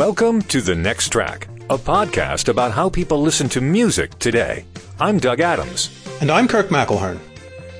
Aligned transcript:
Welcome 0.00 0.40
to 0.44 0.62
The 0.62 0.74
Next 0.74 1.10
Track, 1.10 1.46
a 1.68 1.76
podcast 1.76 2.48
about 2.48 2.72
how 2.72 2.88
people 2.88 3.20
listen 3.20 3.50
to 3.50 3.60
music 3.60 4.18
today. 4.18 4.64
I'm 4.98 5.18
Doug 5.18 5.40
Adams. 5.40 5.90
And 6.22 6.30
I'm 6.30 6.48
Kirk 6.48 6.68
McElhearn. 6.68 7.18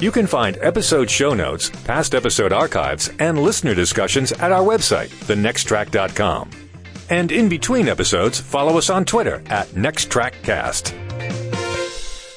You 0.01 0.13
can 0.13 0.27
find 0.27 0.59
episode 0.61 1.09
show 1.09 1.33
notes, 1.33 1.71
past 1.85 2.15
episode 2.15 2.53
archives, 2.53 3.09
and 3.21 3.39
listener 3.39 3.75
discussions 3.75 4.33
at 4.33 4.53
our 4.53 4.63
website, 4.63 5.09
thenexttrack.com. 5.25 6.51
And 7.09 7.33
in 7.33 7.49
between 7.49 7.89
episodes, 7.89 8.39
follow 8.39 8.77
us 8.77 8.91
on 8.91 9.07
Twitter 9.07 9.43
at 9.47 9.69
NextTrackCast. 9.69 10.89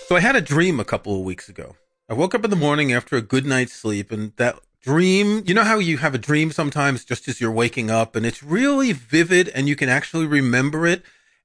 So 0.07 0.15
I 0.15 0.21
had 0.21 0.37
a 0.37 0.41
dream 0.41 0.79
a 0.79 0.85
couple 0.85 1.17
of 1.17 1.25
weeks 1.25 1.49
ago. 1.49 1.75
I 2.07 2.13
woke 2.13 2.33
up 2.33 2.45
in 2.45 2.51
the 2.51 2.55
morning 2.55 2.93
after 2.93 3.17
a 3.17 3.21
good 3.21 3.45
night's 3.45 3.73
sleep, 3.73 4.13
and 4.13 4.31
that 4.37 4.57
dream, 4.83 5.43
you 5.45 5.53
know 5.53 5.63
how 5.63 5.79
you 5.79 5.97
have 5.97 6.13
a 6.13 6.19
dream 6.19 6.51
sometimes 6.51 7.05
just 7.05 7.27
as 7.27 7.41
you're 7.41 7.51
waking 7.51 7.89
up, 7.89 8.15
and 8.15 8.25
it's 8.25 8.43
really 8.43 8.91
vivid 8.91 9.49
and 9.49 9.67
you 9.67 9.75
can 9.75 9.89
actually 9.89 10.27
remember 10.27 10.85
it. 10.85 11.01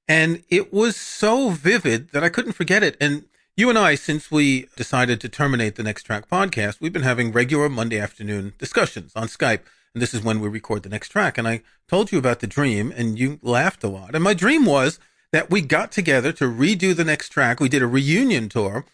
And 0.07 0.43
it 0.49 0.73
was 0.73 0.95
so 0.95 1.49
vivid 1.49 2.09
that 2.11 2.23
I 2.23 2.29
couldn't 2.29 2.53
forget 2.53 2.83
it. 2.83 2.97
And 2.99 3.25
you 3.55 3.69
and 3.69 3.77
I, 3.77 3.95
since 3.95 4.29
we 4.29 4.67
decided 4.75 5.21
to 5.21 5.29
terminate 5.29 5.75
the 5.75 5.83
Next 5.83 6.03
Track 6.03 6.29
podcast, 6.29 6.81
we've 6.81 6.93
been 6.93 7.03
having 7.03 7.31
regular 7.31 7.69
Monday 7.69 7.99
afternoon 7.99 8.53
discussions 8.57 9.13
on 9.15 9.27
Skype. 9.27 9.61
And 9.93 10.01
this 10.01 10.13
is 10.13 10.23
when 10.23 10.39
we 10.39 10.47
record 10.47 10.83
the 10.83 10.89
next 10.89 11.09
track. 11.09 11.37
And 11.37 11.47
I 11.47 11.61
told 11.87 12.11
you 12.11 12.17
about 12.17 12.39
the 12.39 12.47
dream, 12.47 12.93
and 12.95 13.17
you 13.17 13.39
laughed 13.41 13.83
a 13.83 13.87
lot. 13.87 14.15
And 14.15 14.23
my 14.23 14.33
dream 14.33 14.65
was 14.65 14.99
that 15.31 15.49
we 15.49 15.61
got 15.61 15.91
together 15.91 16.31
to 16.33 16.45
redo 16.45 16.95
the 16.95 17.03
next 17.03 17.29
track. 17.29 17.59
We 17.59 17.69
did 17.69 17.81
a 17.81 17.87
reunion 17.87 18.49
tour, 18.49 18.85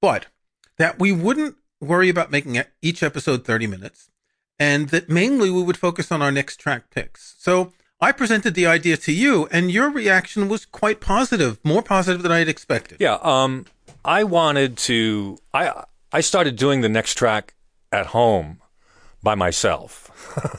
but 0.00 0.26
that 0.78 0.98
we 0.98 1.12
wouldn't 1.12 1.56
worry 1.86 2.08
about 2.08 2.30
making 2.30 2.62
each 2.82 3.02
episode 3.02 3.44
30 3.44 3.66
minutes 3.66 4.10
and 4.58 4.88
that 4.90 5.08
mainly 5.08 5.50
we 5.50 5.62
would 5.62 5.76
focus 5.76 6.12
on 6.12 6.22
our 6.22 6.32
next 6.32 6.56
track 6.56 6.90
picks. 6.90 7.34
So 7.38 7.72
I 8.00 8.12
presented 8.12 8.54
the 8.54 8.66
idea 8.66 8.96
to 8.98 9.12
you 9.12 9.46
and 9.50 9.70
your 9.70 9.90
reaction 9.90 10.48
was 10.48 10.66
quite 10.66 11.00
positive, 11.00 11.58
more 11.64 11.82
positive 11.82 12.22
than 12.22 12.32
I 12.32 12.38
had 12.38 12.48
expected. 12.48 12.98
Yeah, 13.00 13.18
um, 13.22 13.66
I 14.04 14.24
wanted 14.24 14.76
to 14.78 15.38
I 15.52 15.84
I 16.12 16.20
started 16.20 16.56
doing 16.56 16.80
the 16.80 16.88
next 16.88 17.14
track 17.14 17.54
at 17.90 18.06
home 18.06 18.60
by 19.22 19.34
myself. 19.34 20.10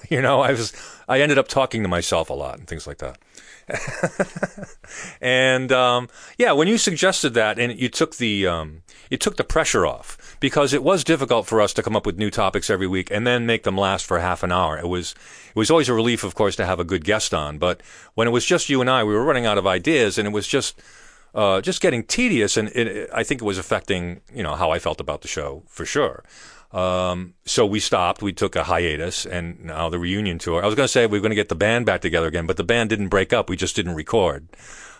you 0.09 0.21
know, 0.21 0.41
I 0.41 0.51
was 0.51 0.73
I 1.07 1.21
ended 1.21 1.37
up 1.37 1.47
talking 1.47 1.83
to 1.83 1.87
myself 1.87 2.29
a 2.29 2.33
lot 2.33 2.57
and 2.57 2.67
things 2.67 2.87
like 2.87 2.97
that. 2.97 3.17
and 5.21 5.71
um, 5.71 6.09
yeah, 6.37 6.51
when 6.51 6.67
you 6.67 6.77
suggested 6.77 7.33
that, 7.33 7.57
and 7.57 7.79
you 7.79 7.89
took 7.89 8.17
the 8.17 8.47
um, 8.47 8.83
you 9.09 9.17
took 9.17 9.37
the 9.37 9.43
pressure 9.43 9.85
off 9.85 10.17
because 10.39 10.73
it 10.73 10.83
was 10.83 11.03
difficult 11.03 11.45
for 11.45 11.61
us 11.61 11.73
to 11.73 11.83
come 11.83 11.95
up 11.95 12.05
with 12.05 12.17
new 12.17 12.29
topics 12.29 12.69
every 12.69 12.87
week 12.87 13.09
and 13.11 13.25
then 13.25 13.45
make 13.45 13.63
them 13.63 13.77
last 13.77 14.05
for 14.05 14.19
half 14.19 14.43
an 14.43 14.51
hour. 14.51 14.77
It 14.77 14.87
was 14.87 15.15
it 15.49 15.55
was 15.55 15.71
always 15.71 15.89
a 15.89 15.93
relief, 15.93 16.23
of 16.23 16.35
course, 16.35 16.55
to 16.57 16.65
have 16.65 16.79
a 16.79 16.83
good 16.83 17.03
guest 17.03 17.33
on, 17.33 17.57
but 17.57 17.81
when 18.13 18.27
it 18.27 18.31
was 18.31 18.45
just 18.45 18.69
you 18.69 18.81
and 18.81 18.89
I, 18.89 19.03
we 19.03 19.13
were 19.13 19.23
running 19.23 19.45
out 19.45 19.57
of 19.57 19.67
ideas, 19.67 20.17
and 20.17 20.27
it 20.27 20.31
was 20.31 20.47
just. 20.47 20.81
Uh, 21.33 21.59
just 21.59 21.81
getting 21.81 22.01
tedious, 22.01 22.55
and 22.55 22.69
it, 22.69 23.09
I 23.13 23.21
think 23.23 23.41
it 23.41 23.43
was 23.43 23.57
affecting, 23.57 24.21
you 24.33 24.41
know, 24.41 24.55
how 24.55 24.71
I 24.71 24.79
felt 24.79 25.01
about 25.01 25.21
the 25.21 25.27
show 25.27 25.63
for 25.67 25.85
sure. 25.85 26.23
Um, 26.71 27.33
so 27.45 27.65
we 27.65 27.79
stopped. 27.79 28.21
We 28.21 28.33
took 28.33 28.55
a 28.55 28.63
hiatus, 28.63 29.25
and 29.25 29.63
now 29.63 29.89
the 29.89 29.99
reunion 29.99 30.39
tour. 30.39 30.63
I 30.63 30.65
was 30.65 30.75
going 30.75 30.85
to 30.85 30.91
say 30.91 31.05
we 31.07 31.17
are 31.17 31.21
going 31.21 31.31
to 31.31 31.35
get 31.35 31.49
the 31.49 31.55
band 31.55 31.85
back 31.85 31.99
together 31.99 32.27
again, 32.27 32.45
but 32.45 32.57
the 32.57 32.63
band 32.63 32.89
didn't 32.89 33.09
break 33.09 33.33
up. 33.33 33.49
We 33.49 33.57
just 33.57 33.75
didn't 33.75 33.95
record. 33.95 34.47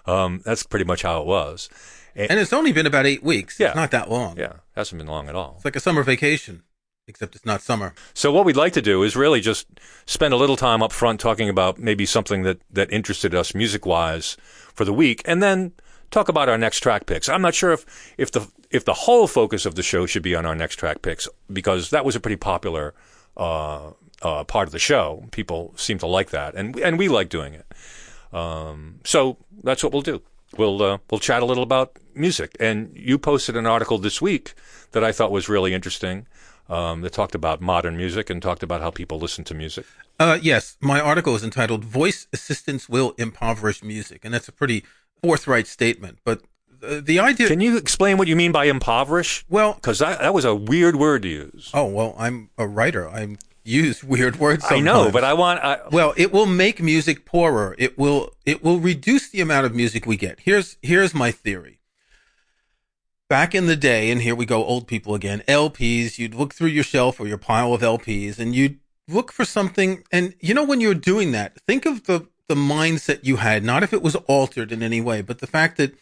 Um, 0.06 0.41
that's 0.45 0.63
pretty 0.63 0.86
much 0.86 1.02
how 1.02 1.22
it 1.22 1.25
was. 1.25 1.69
And, 2.16 2.31
and, 2.31 2.39
it's 2.39 2.53
only 2.53 2.71
been 2.71 2.85
about 2.85 3.05
eight 3.05 3.23
weeks. 3.23 3.59
Yeah, 3.59 3.67
it's 3.67 3.75
not 3.75 3.91
that 3.91 4.09
long. 4.09 4.38
Yeah, 4.38 4.53
hasn't 4.75 4.99
been 4.99 5.08
long 5.08 5.27
at 5.27 5.35
all. 5.35 5.53
It's 5.58 5.66
like 5.66 5.75
a 5.75 5.81
summer 5.81 6.02
vacation, 6.03 6.63
except 7.07 7.35
it's 7.35 7.45
not 7.45 7.61
summer. 7.61 7.94
So 8.13 8.31
what 8.31 8.45
we'd 8.45 8.55
like 8.55 8.73
to 8.73 8.81
do 8.81 9.03
is 9.03 9.16
really 9.16 9.41
just 9.41 9.67
spend 10.05 10.33
a 10.33 10.38
little 10.38 10.55
time 10.55 10.81
up 10.81 10.91
front 10.91 11.19
talking 11.19 11.49
about 11.49 11.77
maybe 11.77 12.05
something 12.05 12.44
that 12.44 12.61
that 12.72 12.91
interested 12.91 13.35
us 13.35 13.53
music 13.53 13.85
wise 13.85 14.38
for 14.73 14.85
the 14.85 14.94
week, 14.94 15.22
and 15.25 15.44
then 15.44 15.73
talk 16.11 16.30
about 16.30 16.47
our 16.47 16.57
next 16.57 16.79
track 16.79 17.06
picks. 17.06 17.28
I'm 17.28 17.41
not 17.41 17.53
sure 17.53 17.73
if 17.73 18.13
if 18.18 18.31
the 18.31 18.47
if 18.72 18.85
the 18.85 18.94
whole 18.94 19.28
focus 19.28 19.66
of 19.66 19.75
the 19.75 19.84
show 19.84 20.06
should 20.06 20.23
be 20.23 20.35
on 20.35 20.45
our 20.45 20.56
next 20.56 20.78
track 20.78 21.01
picks 21.01 21.28
because 21.51 21.89
that 21.89 22.06
was 22.06 22.16
a 22.16 22.19
pretty 22.19 22.38
popular 22.38 22.94
uh, 23.38 23.91
uh, 24.22 24.44
part 24.45 24.68
of 24.68 24.72
the 24.72 24.79
show. 24.79 25.25
People 25.31 25.73
seem 25.75 25.97
to 26.00 26.07
like 26.07 26.29
that, 26.29 26.56
and 26.56 26.78
and 26.79 26.97
we 26.97 27.07
like 27.07 27.29
doing 27.29 27.53
it. 27.53 27.66
Um, 28.34 29.00
so 29.03 29.38
that's 29.63 29.84
what 29.84 29.94
we'll 29.94 30.01
do. 30.01 30.22
We'll 30.57 30.81
uh, 30.81 30.97
we'll 31.09 31.19
chat 31.19 31.41
a 31.41 31.45
little 31.45 31.63
about 31.63 31.97
music. 32.13 32.55
And 32.59 32.91
you 32.95 33.17
posted 33.17 33.55
an 33.55 33.66
article 33.66 33.97
this 33.97 34.21
week 34.21 34.53
that 34.91 35.03
I 35.03 35.11
thought 35.11 35.31
was 35.31 35.49
really 35.49 35.73
interesting. 35.73 36.27
Um, 36.67 37.01
that 37.01 37.13
talked 37.13 37.35
about 37.35 37.61
modern 37.61 37.95
music 37.95 38.31
and 38.31 38.41
talked 38.41 38.63
about 38.63 38.81
how 38.81 38.89
people 38.89 39.19
listen 39.19 39.44
to 39.44 39.53
music. 39.53 39.85
Uh, 40.19 40.39
yes, 40.41 40.77
my 40.81 40.99
article 40.99 41.35
is 41.35 41.44
entitled 41.44 41.83
"Voice 41.83 42.25
Assistants 42.33 42.89
Will 42.89 43.13
Impoverish 43.19 43.83
Music," 43.83 44.25
and 44.25 44.33
that's 44.33 44.47
a 44.47 44.51
pretty 44.51 44.83
forthright 45.21 45.67
statement. 45.67 46.17
But 46.23 46.41
the 46.81 47.19
idea. 47.19 47.47
Can 47.47 47.59
you 47.59 47.77
explain 47.77 48.17
what 48.17 48.27
you 48.27 48.35
mean 48.35 48.51
by 48.51 48.65
impoverish? 48.65 49.45
Well, 49.49 49.73
because 49.73 49.99
that, 49.99 50.19
that 50.19 50.33
was 50.33 50.45
a 50.45 50.55
weird 50.55 50.95
word 50.95 51.23
to 51.23 51.27
use. 51.27 51.69
Oh 51.73 51.85
well, 51.85 52.15
I'm 52.17 52.49
a 52.57 52.67
writer. 52.67 53.07
I 53.07 53.35
use 53.65 54.03
weird 54.03 54.37
words. 54.37 54.63
Sometimes. 54.63 54.81
I 54.81 54.83
know, 54.83 55.11
but 55.11 55.23
I 55.23 55.33
want. 55.33 55.63
I... 55.63 55.79
Well, 55.91 56.13
it 56.15 56.31
will 56.31 56.45
make 56.45 56.81
music 56.81 57.25
poorer. 57.25 57.75
It 57.77 57.97
will. 57.97 58.31
It 58.45 58.63
will 58.63 58.79
reduce 58.79 59.29
the 59.29 59.41
amount 59.41 59.65
of 59.65 59.75
music 59.75 60.05
we 60.05 60.17
get. 60.17 60.39
Here's 60.41 60.77
here's 60.81 61.13
my 61.13 61.31
theory. 61.31 61.79
Back 63.27 63.55
in 63.55 63.65
the 63.65 63.75
day, 63.75 64.11
and 64.11 64.21
here 64.21 64.35
we 64.35 64.45
go, 64.45 64.63
old 64.63 64.87
people 64.87 65.15
again. 65.15 65.41
LPs. 65.47 66.19
You'd 66.19 66.35
look 66.35 66.53
through 66.53 66.69
your 66.69 66.83
shelf 66.83 67.19
or 67.19 67.27
your 67.27 67.39
pile 67.39 67.73
of 67.73 67.81
LPs, 67.81 68.37
and 68.37 68.55
you'd 68.55 68.79
look 69.07 69.31
for 69.31 69.45
something. 69.45 70.03
And 70.11 70.35
you 70.39 70.53
know, 70.53 70.63
when 70.63 70.79
you're 70.79 70.93
doing 70.93 71.31
that, 71.31 71.59
think 71.67 71.85
of 71.85 72.05
the 72.05 72.27
the 72.47 72.55
mindset 72.55 73.19
you 73.23 73.37
had. 73.37 73.63
Not 73.63 73.83
if 73.83 73.93
it 73.93 74.03
was 74.03 74.15
altered 74.27 74.71
in 74.71 74.83
any 74.83 75.01
way, 75.01 75.21
but 75.21 75.39
the 75.39 75.47
fact 75.47 75.77
that 75.77 75.95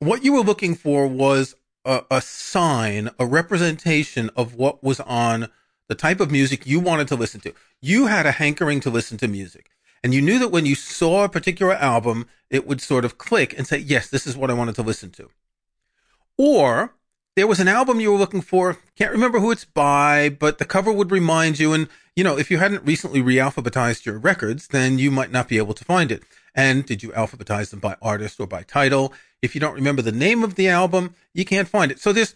what 0.00 0.24
you 0.24 0.32
were 0.32 0.40
looking 0.40 0.74
for 0.74 1.06
was 1.06 1.54
a, 1.84 2.02
a, 2.10 2.20
sign, 2.20 3.10
a 3.18 3.26
representation 3.26 4.30
of 4.36 4.54
what 4.54 4.82
was 4.82 5.00
on 5.00 5.48
the 5.88 5.94
type 5.94 6.20
of 6.20 6.30
music 6.30 6.66
you 6.66 6.80
wanted 6.80 7.08
to 7.08 7.16
listen 7.16 7.40
to. 7.40 7.54
You 7.80 8.06
had 8.06 8.26
a 8.26 8.32
hankering 8.32 8.80
to 8.80 8.90
listen 8.90 9.18
to 9.18 9.28
music. 9.28 9.70
And 10.02 10.14
you 10.14 10.22
knew 10.22 10.38
that 10.38 10.52
when 10.52 10.66
you 10.66 10.74
saw 10.74 11.24
a 11.24 11.28
particular 11.28 11.74
album, 11.74 12.26
it 12.50 12.66
would 12.66 12.80
sort 12.80 13.04
of 13.04 13.18
click 13.18 13.56
and 13.56 13.66
say, 13.66 13.78
yes, 13.78 14.08
this 14.08 14.26
is 14.26 14.36
what 14.36 14.50
I 14.50 14.54
wanted 14.54 14.76
to 14.76 14.82
listen 14.82 15.10
to. 15.12 15.28
Or 16.36 16.94
there 17.34 17.46
was 17.46 17.60
an 17.60 17.68
album 17.68 18.00
you 18.00 18.12
were 18.12 18.18
looking 18.18 18.40
for, 18.40 18.78
can't 18.96 19.12
remember 19.12 19.40
who 19.40 19.50
it's 19.50 19.64
by, 19.64 20.28
but 20.28 20.58
the 20.58 20.64
cover 20.64 20.92
would 20.92 21.10
remind 21.10 21.58
you. 21.58 21.72
And, 21.72 21.88
you 22.14 22.22
know, 22.22 22.38
if 22.38 22.50
you 22.50 22.58
hadn't 22.58 22.86
recently 22.86 23.22
realphabetized 23.22 24.04
your 24.04 24.18
records, 24.18 24.68
then 24.68 24.98
you 24.98 25.10
might 25.10 25.32
not 25.32 25.48
be 25.48 25.58
able 25.58 25.74
to 25.74 25.84
find 25.84 26.12
it. 26.12 26.22
And 26.54 26.84
did 26.84 27.02
you 27.02 27.10
alphabetize 27.10 27.70
them 27.70 27.80
by 27.80 27.96
artist 28.02 28.40
or 28.40 28.46
by 28.46 28.62
title? 28.62 29.12
If 29.42 29.54
you 29.54 29.60
don't 29.60 29.74
remember 29.74 30.02
the 30.02 30.12
name 30.12 30.42
of 30.42 30.54
the 30.54 30.68
album, 30.68 31.14
you 31.32 31.44
can't 31.44 31.68
find 31.68 31.90
it. 31.92 32.00
So 32.00 32.12
this, 32.12 32.34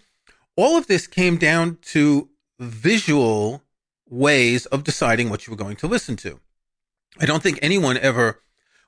all 0.57 0.77
of 0.77 0.87
this 0.87 1.07
came 1.07 1.37
down 1.37 1.79
to 1.83 2.29
visual 2.63 3.63
ways 4.09 4.67
of 4.67 4.85
deciding 4.85 5.31
what 5.31 5.47
you 5.47 5.51
were 5.51 5.57
going 5.57 5.77
to 5.77 5.87
listen 5.87 6.17
to. 6.17 6.41
I 7.21 7.27
don't 7.27 7.43
think 7.43 7.59
anyone 7.63 7.99
ever, 7.99 8.41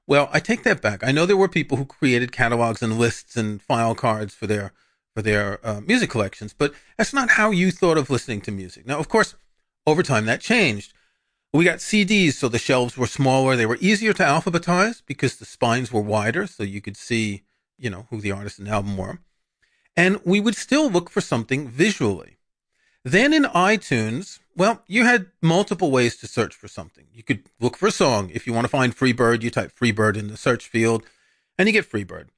well, 0.07 0.29
I 0.33 0.41
take 0.41 0.63
that 0.65 0.83
back. 0.83 1.05
I 1.05 1.13
know 1.13 1.27
there 1.27 1.37
were 1.37 1.49
people 1.49 1.77
who 1.77 1.85
created 1.85 2.33
catalogs 2.33 2.83
and 2.83 2.99
lists 2.99 3.37
and 3.37 3.61
file 3.61 3.95
cards 3.95 4.35
for 4.35 4.47
their, 4.47 4.73
for 5.15 5.23
their 5.23 5.65
uh, 5.67 5.81
music 5.81 6.11
collections, 6.11 6.55
but 6.57 6.75
that's 6.97 7.13
not 7.13 7.31
how 7.31 7.51
you 7.51 7.71
thought 7.71 7.99
of 7.99 8.11
listening 8.11 8.41
to 8.43 8.53
music. 8.53 8.87
Now, 8.87 8.99
of 8.99 9.09
course, 9.09 9.35
over 9.87 10.03
time 10.03 10.27
that 10.27 10.41
changed. 10.41 10.93
We 11.53 11.65
got 11.65 11.79
CDs, 11.79 12.33
so 12.33 12.49
the 12.49 12.59
shelves 12.59 12.97
were 12.97 13.07
smaller. 13.07 13.55
They 13.55 13.67
were 13.67 13.79
easier 13.81 14.13
to 14.15 14.25
alphabetize 14.25 15.03
because 15.07 15.37
the 15.37 15.45
spines 15.45 15.93
were 15.93 16.01
wider, 16.01 16.49
so 16.49 16.65
you 16.65 16.81
could 16.81 16.97
see 16.97 17.45
you 17.79 17.91
know, 17.91 18.07
who 18.11 18.21
the 18.21 18.33
artist 18.33 18.59
and 18.59 18.69
album 18.69 18.97
were. 18.97 19.19
And 19.97 20.21
we 20.25 20.41
would 20.41 20.57
still 20.57 20.91
look 20.91 21.11
for 21.11 21.21
something 21.21 21.69
visually. 21.69 22.34
Then 23.05 23.33
in 23.33 23.45
iTunes, 23.45 24.39
well, 24.57 24.83
you 24.87 25.05
had 25.05 25.27
multiple 25.43 25.91
ways 25.91 26.17
to 26.17 26.27
search 26.27 26.55
for 26.55 26.69
something. 26.69 27.07
You 27.13 27.23
could 27.23 27.45
look 27.61 27.77
for 27.77 27.87
a 27.87 27.93
song. 27.93 28.31
If 28.33 28.47
you 28.47 28.53
want 28.53 28.65
to 28.65 28.71
find 28.71 28.97
Freebird, 28.97 29.43
you 29.43 29.51
type 29.51 29.73
Freebird 29.79 30.17
in 30.17 30.29
the 30.29 30.37
search 30.37 30.69
field 30.69 31.05
and 31.59 31.69
you 31.69 31.73
get 31.73 31.91
Freebird. 31.91 32.29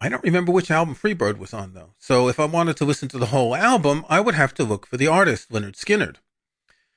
I 0.00 0.08
don't 0.08 0.24
remember 0.24 0.50
which 0.50 0.70
album 0.70 0.94
Freebird 0.94 1.38
was 1.38 1.54
on 1.54 1.74
though. 1.74 1.94
So 1.98 2.28
if 2.28 2.40
I 2.40 2.46
wanted 2.46 2.76
to 2.78 2.84
listen 2.84 3.08
to 3.08 3.18
the 3.18 3.26
whole 3.26 3.54
album, 3.54 4.04
I 4.08 4.20
would 4.20 4.34
have 4.34 4.54
to 4.54 4.64
look 4.64 4.86
for 4.86 4.96
the 4.96 5.06
artist, 5.06 5.50
Lynyrd 5.50 5.76
Skynyrd. 5.76 6.16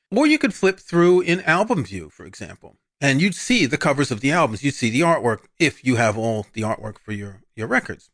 Or 0.10 0.26
you 0.26 0.40
could 0.40 0.54
flip 0.54 0.80
through 0.80 1.22
in 1.22 1.42
Album 1.42 1.84
View, 1.84 2.10
for 2.10 2.26
example 2.26 2.78
and 3.04 3.22
you'd 3.22 3.36
see 3.36 3.66
the 3.66 3.78
covers 3.78 4.12
of 4.12 4.22
the 4.22 4.32
albums. 4.32 4.64
You'd 4.64 4.76
see 4.76 4.90
the 4.90 5.02
artwork 5.02 5.40
if 5.60 5.84
you 5.84 5.98
have 5.98 6.18
all 6.18 6.48
the 6.54 6.62
artwork 6.62 6.98
for 6.98 7.12
your, 7.12 7.42
your 7.54 7.68
records. 7.68 8.10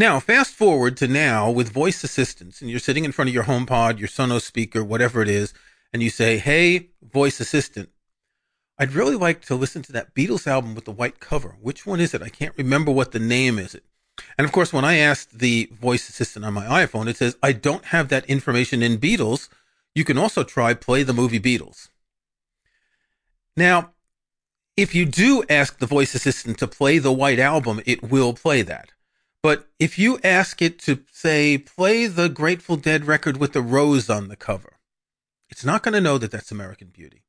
Now, 0.00 0.18
fast 0.18 0.54
forward 0.54 0.96
to 0.96 1.08
now 1.08 1.50
with 1.50 1.74
voice 1.74 2.02
assistants, 2.02 2.62
and 2.62 2.70
you're 2.70 2.78
sitting 2.78 3.04
in 3.04 3.12
front 3.12 3.28
of 3.28 3.34
your 3.34 3.44
HomePod, 3.44 3.98
your 3.98 4.08
Sonos 4.08 4.44
speaker, 4.44 4.82
whatever 4.82 5.20
it 5.20 5.28
is, 5.28 5.52
and 5.92 6.02
you 6.02 6.08
say, 6.08 6.38
Hey, 6.38 6.88
voice 7.02 7.38
assistant, 7.38 7.90
I'd 8.78 8.94
really 8.94 9.14
like 9.14 9.42
to 9.42 9.54
listen 9.54 9.82
to 9.82 9.92
that 9.92 10.14
Beatles 10.14 10.46
album 10.46 10.74
with 10.74 10.86
the 10.86 10.90
white 10.90 11.20
cover. 11.20 11.58
Which 11.60 11.84
one 11.84 12.00
is 12.00 12.14
it? 12.14 12.22
I 12.22 12.30
can't 12.30 12.56
remember 12.56 12.90
what 12.90 13.12
the 13.12 13.18
name 13.18 13.58
is 13.58 13.74
it. 13.74 13.84
And 14.38 14.46
of 14.46 14.52
course, 14.52 14.72
when 14.72 14.86
I 14.86 14.96
asked 14.96 15.38
the 15.38 15.70
voice 15.70 16.08
assistant 16.08 16.46
on 16.46 16.54
my 16.54 16.64
iPhone, 16.64 17.06
it 17.06 17.18
says, 17.18 17.36
I 17.42 17.52
don't 17.52 17.84
have 17.84 18.08
that 18.08 18.24
information 18.24 18.82
in 18.82 18.96
Beatles. 18.96 19.50
You 19.94 20.04
can 20.04 20.16
also 20.16 20.44
try 20.44 20.72
play 20.72 21.02
the 21.02 21.12
movie 21.12 21.38
Beatles. 21.40 21.90
Now, 23.54 23.90
if 24.78 24.94
you 24.94 25.04
do 25.04 25.44
ask 25.50 25.78
the 25.78 25.84
voice 25.84 26.14
assistant 26.14 26.56
to 26.60 26.66
play 26.66 26.96
the 26.96 27.12
White 27.12 27.38
Album, 27.38 27.82
it 27.84 28.02
will 28.02 28.32
play 28.32 28.62
that. 28.62 28.92
But 29.42 29.68
if 29.78 29.98
you 29.98 30.18
ask 30.22 30.60
it 30.60 30.78
to 30.80 31.00
say, 31.10 31.56
play 31.56 32.06
the 32.06 32.28
Grateful 32.28 32.76
Dead 32.76 33.06
record 33.06 33.38
with 33.38 33.52
the 33.52 33.62
rose 33.62 34.10
on 34.10 34.28
the 34.28 34.36
cover, 34.36 34.78
it's 35.48 35.64
not 35.64 35.82
going 35.82 35.94
to 35.94 36.00
know 36.00 36.18
that 36.18 36.30
that's 36.30 36.52
American 36.52 36.88
Beauty. 36.88 37.24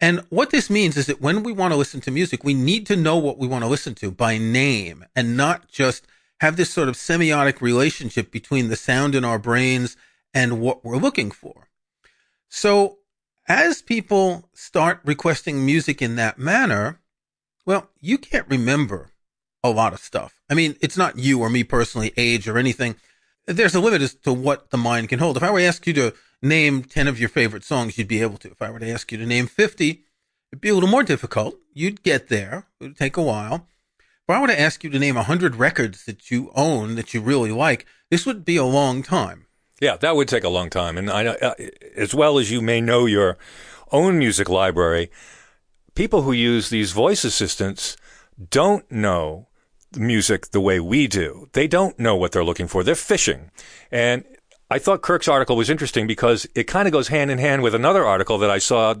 And 0.00 0.24
what 0.28 0.50
this 0.50 0.68
means 0.68 0.96
is 0.96 1.06
that 1.06 1.22
when 1.22 1.42
we 1.42 1.52
want 1.52 1.72
to 1.72 1.78
listen 1.78 2.00
to 2.02 2.10
music, 2.10 2.44
we 2.44 2.52
need 2.52 2.86
to 2.86 2.96
know 2.96 3.16
what 3.16 3.38
we 3.38 3.46
want 3.46 3.64
to 3.64 3.70
listen 3.70 3.94
to 3.96 4.10
by 4.10 4.36
name 4.36 5.04
and 5.14 5.36
not 5.36 5.68
just 5.68 6.06
have 6.40 6.56
this 6.56 6.70
sort 6.70 6.88
of 6.88 6.96
semiotic 6.96 7.60
relationship 7.62 8.30
between 8.30 8.68
the 8.68 8.76
sound 8.76 9.14
in 9.14 9.24
our 9.24 9.38
brains 9.38 9.96
and 10.34 10.60
what 10.60 10.84
we're 10.84 10.98
looking 10.98 11.30
for. 11.30 11.68
So 12.48 12.98
as 13.48 13.80
people 13.80 14.50
start 14.52 15.00
requesting 15.04 15.64
music 15.64 16.02
in 16.02 16.16
that 16.16 16.38
manner, 16.38 17.00
well, 17.64 17.88
you 17.98 18.18
can't 18.18 18.46
remember 18.48 19.12
a 19.68 19.72
lot 19.72 19.92
of 19.92 20.00
stuff. 20.00 20.40
I 20.50 20.54
mean, 20.54 20.76
it's 20.80 20.96
not 20.96 21.18
you 21.18 21.40
or 21.40 21.50
me 21.50 21.64
personally, 21.64 22.12
age 22.16 22.48
or 22.48 22.58
anything. 22.58 22.96
There's 23.46 23.74
a 23.74 23.80
limit 23.80 24.02
as 24.02 24.14
to 24.14 24.32
what 24.32 24.70
the 24.70 24.76
mind 24.76 25.08
can 25.08 25.18
hold. 25.18 25.36
If 25.36 25.42
I 25.42 25.50
were 25.50 25.60
to 25.60 25.66
ask 25.66 25.86
you 25.86 25.92
to 25.94 26.14
name 26.42 26.82
10 26.82 27.08
of 27.08 27.20
your 27.20 27.28
favorite 27.28 27.64
songs, 27.64 27.96
you'd 27.96 28.08
be 28.08 28.22
able 28.22 28.38
to. 28.38 28.50
If 28.50 28.60
I 28.60 28.70
were 28.70 28.80
to 28.80 28.90
ask 28.90 29.12
you 29.12 29.18
to 29.18 29.26
name 29.26 29.46
50, 29.46 30.04
it'd 30.52 30.60
be 30.60 30.68
a 30.68 30.74
little 30.74 30.88
more 30.88 31.02
difficult. 31.02 31.56
You'd 31.72 32.02
get 32.02 32.28
there. 32.28 32.66
It 32.80 32.84
would 32.84 32.96
take 32.96 33.16
a 33.16 33.22
while. 33.22 33.68
If 33.98 34.34
I 34.34 34.40
were 34.40 34.48
to 34.48 34.60
ask 34.60 34.82
you 34.82 34.90
to 34.90 34.98
name 34.98 35.14
100 35.14 35.54
records 35.54 36.04
that 36.06 36.30
you 36.30 36.50
own 36.56 36.96
that 36.96 37.14
you 37.14 37.20
really 37.20 37.52
like, 37.52 37.86
this 38.10 38.26
would 38.26 38.44
be 38.44 38.56
a 38.56 38.64
long 38.64 39.02
time. 39.02 39.46
Yeah, 39.80 39.96
that 39.98 40.16
would 40.16 40.28
take 40.28 40.44
a 40.44 40.48
long 40.48 40.70
time. 40.70 40.98
And 40.98 41.10
I 41.10 41.26
uh, 41.26 41.54
as 41.94 42.14
well 42.14 42.38
as 42.38 42.50
you 42.50 42.60
may 42.60 42.80
know 42.80 43.06
your 43.06 43.38
own 43.92 44.18
music 44.18 44.48
library, 44.48 45.10
people 45.94 46.22
who 46.22 46.32
use 46.32 46.70
these 46.70 46.92
voice 46.92 47.24
assistants 47.24 47.96
don't 48.50 48.90
know 48.90 49.48
music 49.96 50.50
the 50.50 50.60
way 50.60 50.80
we 50.80 51.06
do. 51.06 51.48
They 51.52 51.66
don't 51.66 51.98
know 51.98 52.16
what 52.16 52.32
they're 52.32 52.44
looking 52.44 52.68
for. 52.68 52.82
They're 52.82 52.94
fishing. 52.94 53.50
And 53.90 54.24
I 54.70 54.78
thought 54.78 55.02
Kirk's 55.02 55.28
article 55.28 55.56
was 55.56 55.70
interesting 55.70 56.06
because 56.06 56.46
it 56.54 56.64
kind 56.64 56.88
of 56.88 56.92
goes 56.92 57.08
hand 57.08 57.30
in 57.30 57.38
hand 57.38 57.62
with 57.62 57.74
another 57.74 58.04
article 58.04 58.36
that 58.38 58.50
I 58.50 58.58
saw 58.58 58.94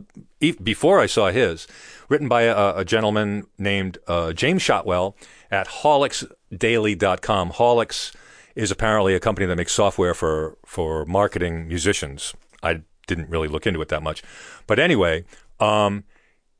before 0.62 1.00
I 1.00 1.06
saw 1.06 1.30
his, 1.30 1.66
written 2.08 2.28
by 2.28 2.42
a, 2.42 2.78
a 2.78 2.84
gentleman 2.84 3.46
named 3.58 3.98
uh, 4.06 4.32
James 4.32 4.62
Shotwell 4.62 5.16
at 5.50 5.66
HaulixDaily.com. 5.66 7.50
Haulix 7.52 8.14
is 8.54 8.70
apparently 8.70 9.14
a 9.14 9.20
company 9.20 9.46
that 9.46 9.56
makes 9.56 9.72
software 9.72 10.14
for, 10.14 10.56
for 10.64 11.04
marketing 11.04 11.66
musicians. 11.66 12.32
I 12.62 12.82
didn't 13.08 13.28
really 13.28 13.48
look 13.48 13.66
into 13.66 13.82
it 13.82 13.88
that 13.88 14.02
much. 14.02 14.22
But 14.66 14.78
anyway, 14.78 15.24
um, 15.58 16.04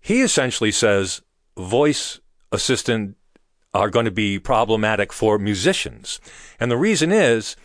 he 0.00 0.20
essentially 0.20 0.72
says 0.72 1.22
voice 1.56 2.20
assistant 2.50 3.16
are 3.76 3.90
going 3.90 4.06
to 4.06 4.10
be 4.10 4.38
problematic 4.38 5.12
for 5.12 5.38
musicians. 5.38 6.20
And 6.58 6.70
the 6.70 6.76
reason 6.76 7.12
is, 7.12 7.56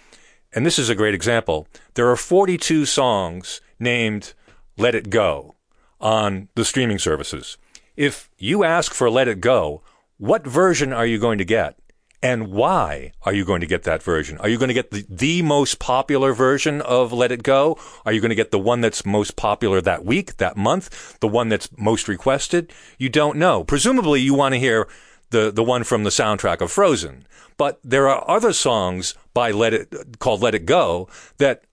and 0.53 0.65
this 0.65 0.77
is 0.77 0.89
a 0.89 0.95
great 0.95 1.13
example, 1.13 1.67
there 1.93 2.09
are 2.09 2.17
42 2.17 2.85
songs 2.85 3.61
named 3.79 4.33
Let 4.77 4.95
It 4.95 5.09
Go 5.09 5.55
on 5.99 6.49
the 6.55 6.65
streaming 6.65 6.99
services. 6.99 7.57
If 7.95 8.29
you 8.37 8.63
ask 8.63 8.93
for 8.93 9.09
Let 9.09 9.27
It 9.27 9.41
Go, 9.41 9.81
what 10.17 10.45
version 10.45 10.91
are 10.93 11.05
you 11.05 11.17
going 11.17 11.37
to 11.37 11.45
get? 11.45 11.77
And 12.23 12.51
why 12.51 13.13
are 13.23 13.33
you 13.33 13.43
going 13.43 13.61
to 13.61 13.67
get 13.67 13.83
that 13.83 14.03
version? 14.03 14.37
Are 14.37 14.49
you 14.49 14.59
going 14.59 14.67
to 14.67 14.75
get 14.75 14.91
the, 14.91 15.05
the 15.09 15.41
most 15.41 15.79
popular 15.79 16.33
version 16.33 16.79
of 16.81 17.11
Let 17.11 17.31
It 17.31 17.41
Go? 17.41 17.79
Are 18.05 18.11
you 18.11 18.21
going 18.21 18.29
to 18.29 18.35
get 18.35 18.51
the 18.51 18.59
one 18.59 18.81
that's 18.81 19.05
most 19.05 19.35
popular 19.35 19.81
that 19.81 20.05
week, 20.05 20.37
that 20.37 20.55
month, 20.55 21.17
the 21.19 21.27
one 21.27 21.49
that's 21.49 21.69
most 21.77 22.07
requested? 22.07 22.71
You 22.99 23.09
don't 23.09 23.37
know. 23.37 23.63
Presumably 23.63 24.21
you 24.21 24.35
want 24.35 24.53
to 24.53 24.59
hear 24.59 24.87
the, 25.31 25.51
the 25.51 25.63
one 25.63 25.83
from 25.83 26.03
the 26.03 26.09
soundtrack 26.09 26.61
of 26.61 26.71
Frozen. 26.71 27.25
But 27.57 27.79
there 27.83 28.07
are 28.07 28.29
other 28.29 28.53
songs 28.53 29.15
by 29.33 29.51
Let 29.51 29.73
It, 29.73 30.19
called 30.19 30.41
Let 30.41 30.55
It 30.55 30.65
Go 30.65 31.09
that 31.37 31.63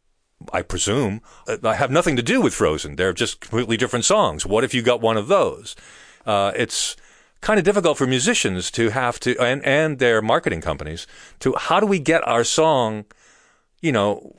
I 0.53 0.63
presume, 0.63 1.21
uh, 1.47 1.73
have 1.73 1.91
nothing 1.91 2.17
to 2.17 2.23
do 2.23 2.41
with 2.41 2.55
Frozen. 2.55 2.97
They're 2.97 3.13
just 3.13 3.41
completely 3.41 3.77
different 3.77 4.05
songs. 4.05 4.47
What 4.47 4.65
if 4.65 4.75
you 4.75 4.83
got 4.83 5.01
one 5.01 5.17
of 5.17 5.29
those? 5.29 5.77
Uh, 6.25 6.53
it's, 6.57 6.97
kind 7.41 7.59
of 7.59 7.65
difficult 7.65 7.97
for 7.97 8.07
musicians 8.07 8.71
to 8.71 8.91
have 8.91 9.21
to 9.21 9.39
and 9.39 9.65
and 9.65 9.99
their 9.99 10.21
marketing 10.21 10.61
companies 10.61 11.07
to 11.39 11.55
how 11.57 11.79
do 11.79 11.87
we 11.87 11.99
get 11.99 12.27
our 12.27 12.43
song 12.43 13.05
you 13.81 13.93
know 13.93 14.35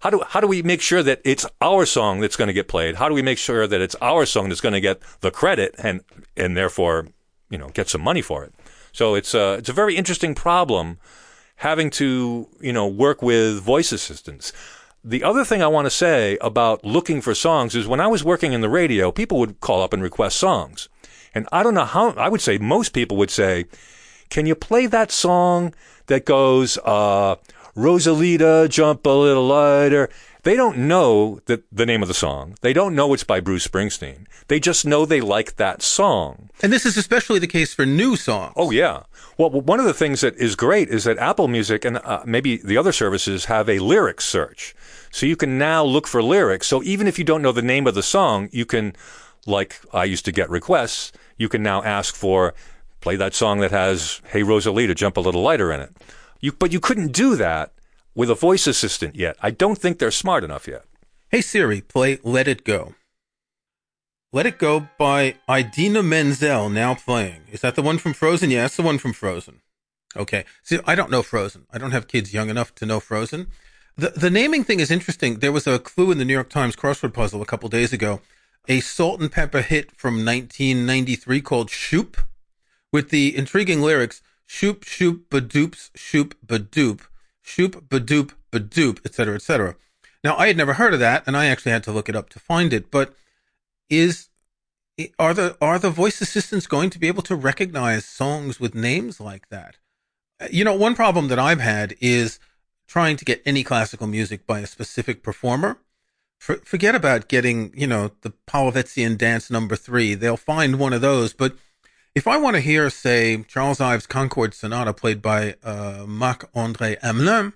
how 0.00 0.10
do 0.10 0.20
how 0.26 0.40
do 0.40 0.46
we 0.46 0.60
make 0.62 0.80
sure 0.80 1.02
that 1.02 1.20
it's 1.24 1.46
our 1.60 1.86
song 1.86 2.20
that's 2.20 2.36
going 2.36 2.48
to 2.48 2.52
get 2.52 2.66
played 2.66 2.96
how 2.96 3.08
do 3.08 3.14
we 3.14 3.22
make 3.22 3.38
sure 3.38 3.66
that 3.66 3.80
it's 3.80 3.94
our 4.02 4.26
song 4.26 4.48
that's 4.48 4.60
going 4.60 4.72
to 4.72 4.80
get 4.80 5.00
the 5.20 5.30
credit 5.30 5.74
and 5.78 6.00
and 6.36 6.56
therefore 6.56 7.06
you 7.50 7.58
know 7.58 7.68
get 7.68 7.88
some 7.88 8.00
money 8.00 8.22
for 8.22 8.44
it 8.44 8.54
so 8.92 9.14
it's 9.14 9.34
a 9.34 9.54
it's 9.54 9.68
a 9.68 9.72
very 9.72 9.96
interesting 9.96 10.34
problem 10.34 10.98
having 11.56 11.90
to 11.90 12.48
you 12.60 12.72
know 12.72 12.86
work 12.86 13.22
with 13.22 13.60
voice 13.60 13.92
assistants 13.92 14.52
the 15.06 15.22
other 15.22 15.44
thing 15.44 15.62
I 15.62 15.66
want 15.66 15.84
to 15.84 15.90
say 15.90 16.38
about 16.40 16.82
looking 16.82 17.20
for 17.20 17.34
songs 17.34 17.74
is 17.74 17.86
when 17.86 18.00
I 18.00 18.06
was 18.06 18.24
working 18.24 18.54
in 18.54 18.62
the 18.62 18.70
radio, 18.70 19.12
people 19.12 19.38
would 19.38 19.60
call 19.60 19.82
up 19.82 19.92
and 19.92 20.02
request 20.02 20.38
songs. 20.38 20.88
And 21.34 21.46
I 21.52 21.62
don't 21.62 21.74
know 21.74 21.84
how, 21.84 22.12
I 22.12 22.30
would 22.30 22.40
say 22.40 22.56
most 22.56 22.94
people 22.94 23.18
would 23.18 23.30
say, 23.30 23.66
can 24.30 24.46
you 24.46 24.54
play 24.54 24.86
that 24.86 25.10
song 25.10 25.74
that 26.06 26.24
goes, 26.24 26.78
uh, 26.86 27.36
Rosalita, 27.76 28.70
jump 28.70 29.04
a 29.04 29.10
little 29.10 29.46
lighter? 29.46 30.08
They 30.44 30.56
don't 30.56 30.76
know 30.76 31.40
the, 31.46 31.62
the 31.72 31.86
name 31.86 32.02
of 32.02 32.08
the 32.08 32.14
song. 32.14 32.56
They 32.60 32.74
don't 32.74 32.94
know 32.94 33.14
it's 33.14 33.24
by 33.24 33.40
Bruce 33.40 33.66
Springsteen. 33.66 34.26
They 34.48 34.60
just 34.60 34.84
know 34.84 35.06
they 35.06 35.22
like 35.22 35.56
that 35.56 35.80
song. 35.80 36.50
And 36.62 36.70
this 36.70 36.84
is 36.84 36.98
especially 36.98 37.38
the 37.38 37.46
case 37.46 37.72
for 37.72 37.86
new 37.86 38.14
songs. 38.14 38.52
Oh, 38.54 38.70
yeah. 38.70 39.04
Well, 39.38 39.50
one 39.50 39.80
of 39.80 39.86
the 39.86 39.94
things 39.94 40.20
that 40.20 40.36
is 40.36 40.54
great 40.54 40.90
is 40.90 41.04
that 41.04 41.16
Apple 41.16 41.48
Music 41.48 41.86
and 41.86 41.96
uh, 41.96 42.22
maybe 42.26 42.58
the 42.58 42.76
other 42.76 42.92
services 42.92 43.46
have 43.46 43.70
a 43.70 43.78
lyrics 43.78 44.26
search. 44.26 44.76
So 45.10 45.24
you 45.24 45.34
can 45.34 45.56
now 45.56 45.82
look 45.82 46.06
for 46.06 46.22
lyrics. 46.22 46.66
So 46.66 46.82
even 46.82 47.06
if 47.06 47.18
you 47.18 47.24
don't 47.24 47.40
know 47.40 47.52
the 47.52 47.62
name 47.62 47.86
of 47.86 47.94
the 47.94 48.02
song, 48.02 48.50
you 48.52 48.66
can, 48.66 48.94
like 49.46 49.80
I 49.94 50.04
used 50.04 50.26
to 50.26 50.32
get 50.32 50.50
requests, 50.50 51.10
you 51.38 51.48
can 51.48 51.62
now 51.62 51.82
ask 51.82 52.14
for 52.14 52.52
play 53.00 53.16
that 53.16 53.34
song 53.34 53.60
that 53.60 53.70
has 53.70 54.20
Hey 54.28 54.42
Rosalita, 54.42 54.94
jump 54.94 55.16
a 55.16 55.20
little 55.20 55.42
lighter 55.42 55.72
in 55.72 55.80
it. 55.80 55.96
You, 56.40 56.52
but 56.52 56.70
you 56.70 56.80
couldn't 56.80 57.12
do 57.12 57.34
that 57.36 57.72
with 58.14 58.30
a 58.30 58.34
voice 58.34 58.66
assistant 58.66 59.16
yet. 59.16 59.36
I 59.42 59.50
don't 59.50 59.78
think 59.78 59.98
they're 59.98 60.10
smart 60.10 60.44
enough 60.44 60.66
yet. 60.66 60.84
Hey 61.30 61.40
Siri, 61.40 61.80
play 61.80 62.18
Let 62.22 62.48
It 62.48 62.64
Go. 62.64 62.94
Let 64.32 64.46
It 64.46 64.58
Go 64.58 64.88
by 64.98 65.36
Idina 65.50 66.02
Menzel, 66.02 66.68
now 66.68 66.94
playing. 66.94 67.42
Is 67.50 67.60
that 67.60 67.74
the 67.74 67.82
one 67.82 67.98
from 67.98 68.12
Frozen? 68.12 68.50
Yeah, 68.50 68.62
that's 68.62 68.76
the 68.76 68.82
one 68.82 68.98
from 68.98 69.12
Frozen. 69.12 69.60
Okay. 70.16 70.44
See, 70.62 70.78
I 70.86 70.94
don't 70.94 71.10
know 71.10 71.22
Frozen. 71.22 71.66
I 71.72 71.78
don't 71.78 71.90
have 71.90 72.08
kids 72.08 72.32
young 72.32 72.48
enough 72.48 72.74
to 72.76 72.86
know 72.86 73.00
Frozen. 73.00 73.48
The, 73.96 74.10
the 74.10 74.30
naming 74.30 74.64
thing 74.64 74.80
is 74.80 74.90
interesting. 74.90 75.38
There 75.38 75.52
was 75.52 75.66
a 75.66 75.78
clue 75.78 76.10
in 76.10 76.18
the 76.18 76.24
New 76.24 76.32
York 76.32 76.50
Times 76.50 76.76
crossword 76.76 77.14
puzzle 77.14 77.42
a 77.42 77.46
couple 77.46 77.68
days 77.68 77.92
ago 77.92 78.20
a 78.66 78.80
Salt-N-Pepa 78.80 79.62
hit 79.62 79.92
from 79.92 80.24
1993 80.24 81.40
called 81.42 81.70
Shoop 81.70 82.16
with 82.92 83.10
the 83.10 83.36
intriguing 83.36 83.82
lyrics 83.82 84.22
Shoop, 84.46 84.84
shoop, 84.84 85.30
badoops, 85.30 85.90
shoop, 85.94 86.34
badoop, 86.46 87.00
shoop, 87.44 87.88
badoop, 87.88 88.32
badoop, 88.50 89.04
etc., 89.04 89.36
etc. 89.36 89.76
Now, 90.24 90.36
I 90.36 90.46
had 90.46 90.56
never 90.56 90.74
heard 90.74 90.94
of 90.94 91.00
that, 91.00 91.22
and 91.26 91.36
I 91.36 91.46
actually 91.46 91.72
had 91.72 91.84
to 91.84 91.92
look 91.92 92.08
it 92.08 92.16
up 92.16 92.30
to 92.30 92.40
find 92.40 92.72
it. 92.72 92.90
But 92.90 93.14
is 93.90 94.30
are 95.18 95.34
the 95.34 95.56
are 95.60 95.78
the 95.78 95.90
voice 95.90 96.20
assistants 96.20 96.66
going 96.66 96.90
to 96.90 96.98
be 96.98 97.08
able 97.08 97.22
to 97.22 97.36
recognize 97.36 98.04
songs 98.06 98.58
with 98.58 98.74
names 98.74 99.20
like 99.20 99.48
that? 99.50 99.76
You 100.50 100.64
know, 100.64 100.74
one 100.74 100.94
problem 100.94 101.28
that 101.28 101.38
I've 101.38 101.60
had 101.60 101.94
is 102.00 102.40
trying 102.86 103.16
to 103.16 103.24
get 103.24 103.42
any 103.44 103.62
classical 103.62 104.06
music 104.06 104.46
by 104.46 104.60
a 104.60 104.66
specific 104.66 105.22
performer 105.22 105.78
for, 106.38 106.56
forget 106.56 106.94
about 106.94 107.28
getting, 107.28 107.72
you 107.74 107.86
know, 107.86 108.10
the 108.22 108.32
Polovtsian 108.46 109.16
dance 109.16 109.50
number 109.50 109.76
three. 109.76 110.14
They'll 110.14 110.36
find 110.36 110.78
one 110.78 110.92
of 110.92 111.00
those. 111.00 111.32
But 111.32 111.56
if 112.14 112.28
I 112.28 112.36
want 112.36 112.54
to 112.54 112.60
hear, 112.60 112.88
say, 112.90 113.42
Charles 113.48 113.80
Ives 113.80 114.06
Concord 114.06 114.54
Sonata 114.54 114.92
played 114.92 115.20
by 115.20 115.56
uh, 115.64 116.04
Marc-André 116.06 116.98
Hamelin, 117.00 117.52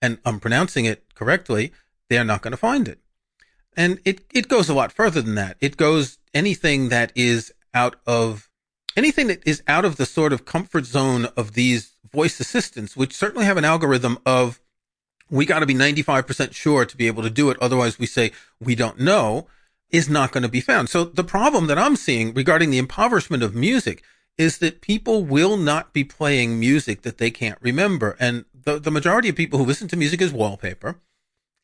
and 0.00 0.18
I'm 0.24 0.40
pronouncing 0.40 0.86
it 0.86 1.04
correctly, 1.14 1.72
they're 2.08 2.24
not 2.24 2.42
going 2.42 2.52
to 2.52 2.56
find 2.56 2.88
it. 2.88 2.98
And 3.76 4.00
it, 4.04 4.22
it 4.32 4.48
goes 4.48 4.68
a 4.68 4.74
lot 4.74 4.90
further 4.90 5.20
than 5.20 5.34
that. 5.34 5.56
It 5.60 5.76
goes 5.76 6.18
anything 6.32 6.88
that 6.88 7.12
is 7.14 7.52
out 7.74 7.96
of 8.06 8.48
anything 8.96 9.28
that 9.28 9.46
is 9.46 9.62
out 9.68 9.84
of 9.84 9.96
the 9.96 10.06
sort 10.06 10.32
of 10.32 10.44
comfort 10.44 10.84
zone 10.84 11.26
of 11.36 11.52
these 11.52 11.94
voice 12.10 12.40
assistants, 12.40 12.96
which 12.96 13.14
certainly 13.14 13.44
have 13.44 13.56
an 13.56 13.64
algorithm 13.64 14.18
of 14.26 14.60
we 15.30 15.44
got 15.46 15.60
to 15.60 15.66
be 15.66 15.74
95% 15.74 16.54
sure 16.54 16.84
to 16.86 16.96
be 16.96 17.06
able 17.06 17.22
to 17.22 17.30
do 17.30 17.50
it. 17.50 17.58
Otherwise, 17.60 17.98
we 17.98 18.06
say 18.06 18.32
we 18.58 18.74
don't 18.74 18.98
know 18.98 19.46
is 19.90 20.08
not 20.08 20.32
going 20.32 20.42
to 20.42 20.48
be 20.48 20.60
found. 20.60 20.88
So 20.88 21.04
the 21.04 21.24
problem 21.24 21.66
that 21.66 21.78
I'm 21.78 21.96
seeing 21.96 22.34
regarding 22.34 22.70
the 22.70 22.78
impoverishment 22.78 23.42
of 23.42 23.54
music 23.54 24.02
is 24.36 24.58
that 24.58 24.80
people 24.80 25.24
will 25.24 25.56
not 25.56 25.92
be 25.92 26.04
playing 26.04 26.60
music 26.60 27.02
that 27.02 27.18
they 27.18 27.30
can't 27.30 27.58
remember. 27.60 28.16
And 28.20 28.44
the, 28.54 28.78
the 28.78 28.90
majority 28.90 29.28
of 29.28 29.36
people 29.36 29.58
who 29.58 29.64
listen 29.64 29.88
to 29.88 29.96
music 29.96 30.22
as 30.22 30.32
wallpaper, 30.32 31.00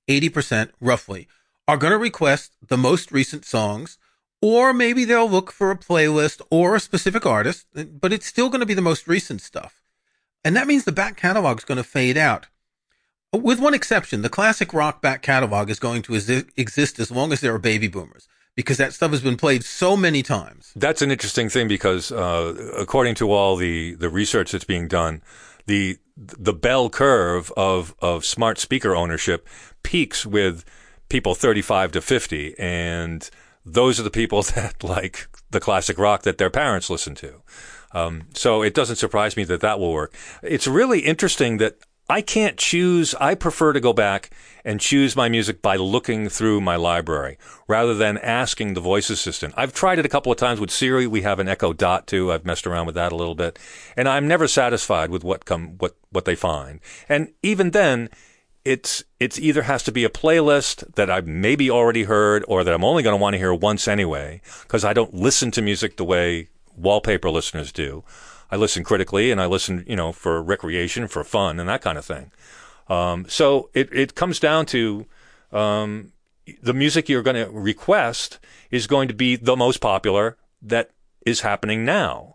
80% 0.08 0.70
roughly, 0.80 1.28
are 1.68 1.76
going 1.76 1.92
to 1.92 1.98
request 1.98 2.56
the 2.66 2.76
most 2.76 3.12
recent 3.12 3.44
songs 3.44 3.98
Or 4.44 4.74
maybe 4.74 5.06
they'll 5.06 5.30
look 5.30 5.50
for 5.50 5.70
a 5.70 5.78
playlist 5.78 6.42
or 6.50 6.74
a 6.74 6.80
specific 6.80 7.24
artist, 7.24 7.66
but 7.74 8.12
it's 8.12 8.26
still 8.26 8.50
going 8.50 8.60
to 8.60 8.66
be 8.66 8.74
the 8.74 8.82
most 8.82 9.08
recent 9.08 9.40
stuff. 9.40 9.82
And 10.44 10.54
that 10.54 10.66
means 10.66 10.84
the 10.84 10.92
back 10.92 11.16
catalog 11.16 11.56
is 11.56 11.64
going 11.64 11.78
to 11.78 11.84
fade 11.84 12.18
out. 12.18 12.48
With 13.34 13.60
one 13.60 13.74
exception, 13.74 14.22
the 14.22 14.28
classic 14.28 14.72
rock 14.72 15.02
back 15.02 15.22
catalog 15.22 15.70
is 15.70 15.78
going 15.78 16.02
to 16.02 16.14
exist 16.56 16.98
as 16.98 17.10
long 17.10 17.32
as 17.32 17.40
there 17.40 17.54
are 17.54 17.58
baby 17.58 17.88
boomers 17.88 18.28
because 18.54 18.76
that 18.76 18.92
stuff 18.92 19.10
has 19.10 19.20
been 19.20 19.36
played 19.36 19.64
so 19.64 19.96
many 19.96 20.22
times. 20.22 20.72
That's 20.76 21.02
an 21.02 21.10
interesting 21.10 21.48
thing 21.48 21.68
because 21.68 22.12
uh, 22.12 22.72
according 22.78 23.16
to 23.16 23.32
all 23.32 23.56
the, 23.56 23.94
the 23.94 24.08
research 24.08 24.52
that's 24.52 24.64
being 24.64 24.88
done, 24.88 25.22
the 25.66 25.98
the 26.16 26.52
bell 26.52 26.90
curve 26.90 27.50
of 27.56 27.94
of 28.00 28.24
smart 28.24 28.58
speaker 28.58 28.94
ownership 28.94 29.48
peaks 29.82 30.24
with 30.24 30.64
people 31.08 31.34
35 31.34 31.92
to 31.92 32.00
50 32.00 32.54
and 32.56 33.30
those 33.66 33.98
are 33.98 34.04
the 34.04 34.10
people 34.10 34.42
that 34.54 34.84
like 34.84 35.26
the 35.50 35.60
classic 35.60 35.98
rock 35.98 36.22
that 36.22 36.38
their 36.38 36.50
parents 36.50 36.90
listen 36.90 37.14
to. 37.16 37.42
Um, 37.92 38.28
so 38.34 38.62
it 38.62 38.74
doesn't 38.74 38.96
surprise 38.96 39.36
me 39.36 39.44
that 39.44 39.60
that 39.60 39.78
will 39.78 39.92
work. 39.92 40.14
It's 40.42 40.66
really 40.66 41.00
interesting 41.00 41.58
that 41.58 41.78
I 42.08 42.20
can't 42.20 42.58
choose. 42.58 43.14
I 43.14 43.34
prefer 43.34 43.72
to 43.72 43.80
go 43.80 43.94
back 43.94 44.30
and 44.64 44.80
choose 44.80 45.16
my 45.16 45.28
music 45.28 45.62
by 45.62 45.76
looking 45.76 46.28
through 46.28 46.60
my 46.60 46.76
library 46.76 47.38
rather 47.66 47.94
than 47.94 48.18
asking 48.18 48.74
the 48.74 48.80
voice 48.80 49.08
assistant. 49.08 49.54
I've 49.56 49.72
tried 49.72 49.98
it 49.98 50.04
a 50.04 50.10
couple 50.10 50.30
of 50.30 50.36
times 50.36 50.60
with 50.60 50.70
Siri. 50.70 51.06
We 51.06 51.22
have 51.22 51.38
an 51.38 51.48
Echo 51.48 51.72
Dot 51.72 52.06
too. 52.06 52.30
I've 52.30 52.44
messed 52.44 52.66
around 52.66 52.86
with 52.86 52.94
that 52.96 53.12
a 53.12 53.16
little 53.16 53.34
bit, 53.34 53.58
and 53.96 54.08
I'm 54.08 54.28
never 54.28 54.46
satisfied 54.46 55.10
with 55.10 55.24
what 55.24 55.46
come 55.46 55.78
what 55.78 55.96
what 56.10 56.26
they 56.26 56.34
find. 56.34 56.80
And 57.08 57.32
even 57.42 57.70
then, 57.70 58.10
it's 58.66 59.02
it's 59.18 59.38
either 59.38 59.62
has 59.62 59.82
to 59.84 59.92
be 59.92 60.04
a 60.04 60.10
playlist 60.10 60.94
that 60.96 61.10
I've 61.10 61.26
maybe 61.26 61.70
already 61.70 62.04
heard 62.04 62.44
or 62.48 62.64
that 62.64 62.74
I'm 62.74 62.84
only 62.84 63.02
going 63.02 63.16
to 63.16 63.22
want 63.22 63.34
to 63.34 63.38
hear 63.38 63.54
once 63.54 63.88
anyway 63.88 64.42
because 64.62 64.84
I 64.84 64.92
don't 64.92 65.14
listen 65.14 65.50
to 65.52 65.62
music 65.62 65.96
the 65.96 66.04
way 66.04 66.48
wallpaper 66.76 67.30
listeners 67.30 67.72
do. 67.72 68.04
I 68.50 68.56
listen 68.56 68.84
critically 68.84 69.30
and 69.30 69.40
I 69.40 69.46
listen, 69.46 69.84
you 69.86 69.96
know, 69.96 70.12
for 70.12 70.42
recreation, 70.42 71.08
for 71.08 71.24
fun, 71.24 71.58
and 71.58 71.68
that 71.68 71.82
kind 71.82 71.98
of 71.98 72.04
thing. 72.04 72.30
Um, 72.88 73.26
so 73.28 73.70
it, 73.74 73.88
it 73.92 74.14
comes 74.14 74.38
down 74.38 74.66
to 74.66 75.06
um, 75.52 76.12
the 76.62 76.74
music 76.74 77.08
you're 77.08 77.22
going 77.22 77.36
to 77.36 77.50
request 77.50 78.38
is 78.70 78.86
going 78.86 79.08
to 79.08 79.14
be 79.14 79.36
the 79.36 79.56
most 79.56 79.80
popular 79.80 80.36
that 80.62 80.90
is 81.24 81.40
happening 81.40 81.84
now. 81.84 82.34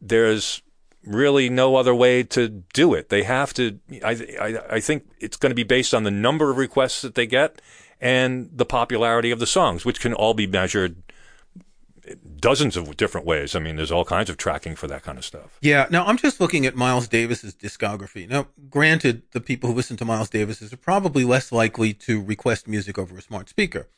There's 0.00 0.62
really 1.04 1.48
no 1.48 1.76
other 1.76 1.94
way 1.94 2.22
to 2.22 2.48
do 2.48 2.94
it. 2.94 3.08
They 3.08 3.22
have 3.22 3.54
to. 3.54 3.78
I, 4.04 4.10
I, 4.40 4.58
I 4.76 4.80
think 4.80 5.08
it's 5.18 5.36
going 5.36 5.50
to 5.50 5.56
be 5.56 5.62
based 5.62 5.94
on 5.94 6.04
the 6.04 6.10
number 6.10 6.50
of 6.50 6.56
requests 6.56 7.02
that 7.02 7.14
they 7.14 7.26
get 7.26 7.60
and 8.00 8.50
the 8.52 8.66
popularity 8.66 9.30
of 9.30 9.38
the 9.38 9.46
songs, 9.46 9.84
which 9.84 10.00
can 10.00 10.12
all 10.12 10.34
be 10.34 10.46
measured 10.46 10.96
dozens 12.38 12.76
of 12.76 12.96
different 12.96 13.26
ways. 13.26 13.54
I 13.54 13.58
mean, 13.58 13.76
there's 13.76 13.92
all 13.92 14.04
kinds 14.04 14.30
of 14.30 14.36
tracking 14.36 14.74
for 14.76 14.86
that 14.88 15.02
kind 15.02 15.18
of 15.18 15.24
stuff. 15.24 15.58
Yeah. 15.60 15.86
Now 15.90 16.04
I'm 16.06 16.16
just 16.16 16.40
looking 16.40 16.66
at 16.66 16.74
Miles 16.74 17.08
Davis's 17.08 17.54
discography. 17.54 18.28
Now, 18.28 18.48
granted, 18.68 19.22
the 19.32 19.40
people 19.40 19.70
who 19.70 19.76
listen 19.76 19.96
to 19.98 20.04
Miles 20.04 20.30
Davis 20.30 20.72
are 20.72 20.76
probably 20.76 21.24
less 21.24 21.52
likely 21.52 21.92
to 21.94 22.22
request 22.22 22.68
music 22.68 22.98
over 22.98 23.16
a 23.16 23.22
smart 23.22 23.48
speaker. 23.48 23.88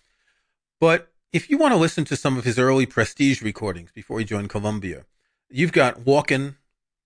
But 0.80 1.12
if 1.32 1.50
you 1.50 1.58
want 1.58 1.72
to 1.72 1.78
listen 1.78 2.04
to 2.06 2.16
some 2.16 2.36
of 2.36 2.44
his 2.44 2.58
early 2.58 2.86
prestige 2.86 3.42
recordings 3.42 3.90
before 3.92 4.18
he 4.18 4.24
joined 4.24 4.50
Columbia, 4.50 5.04
you've 5.50 5.72
got 5.72 6.04
Walkin', 6.04 6.56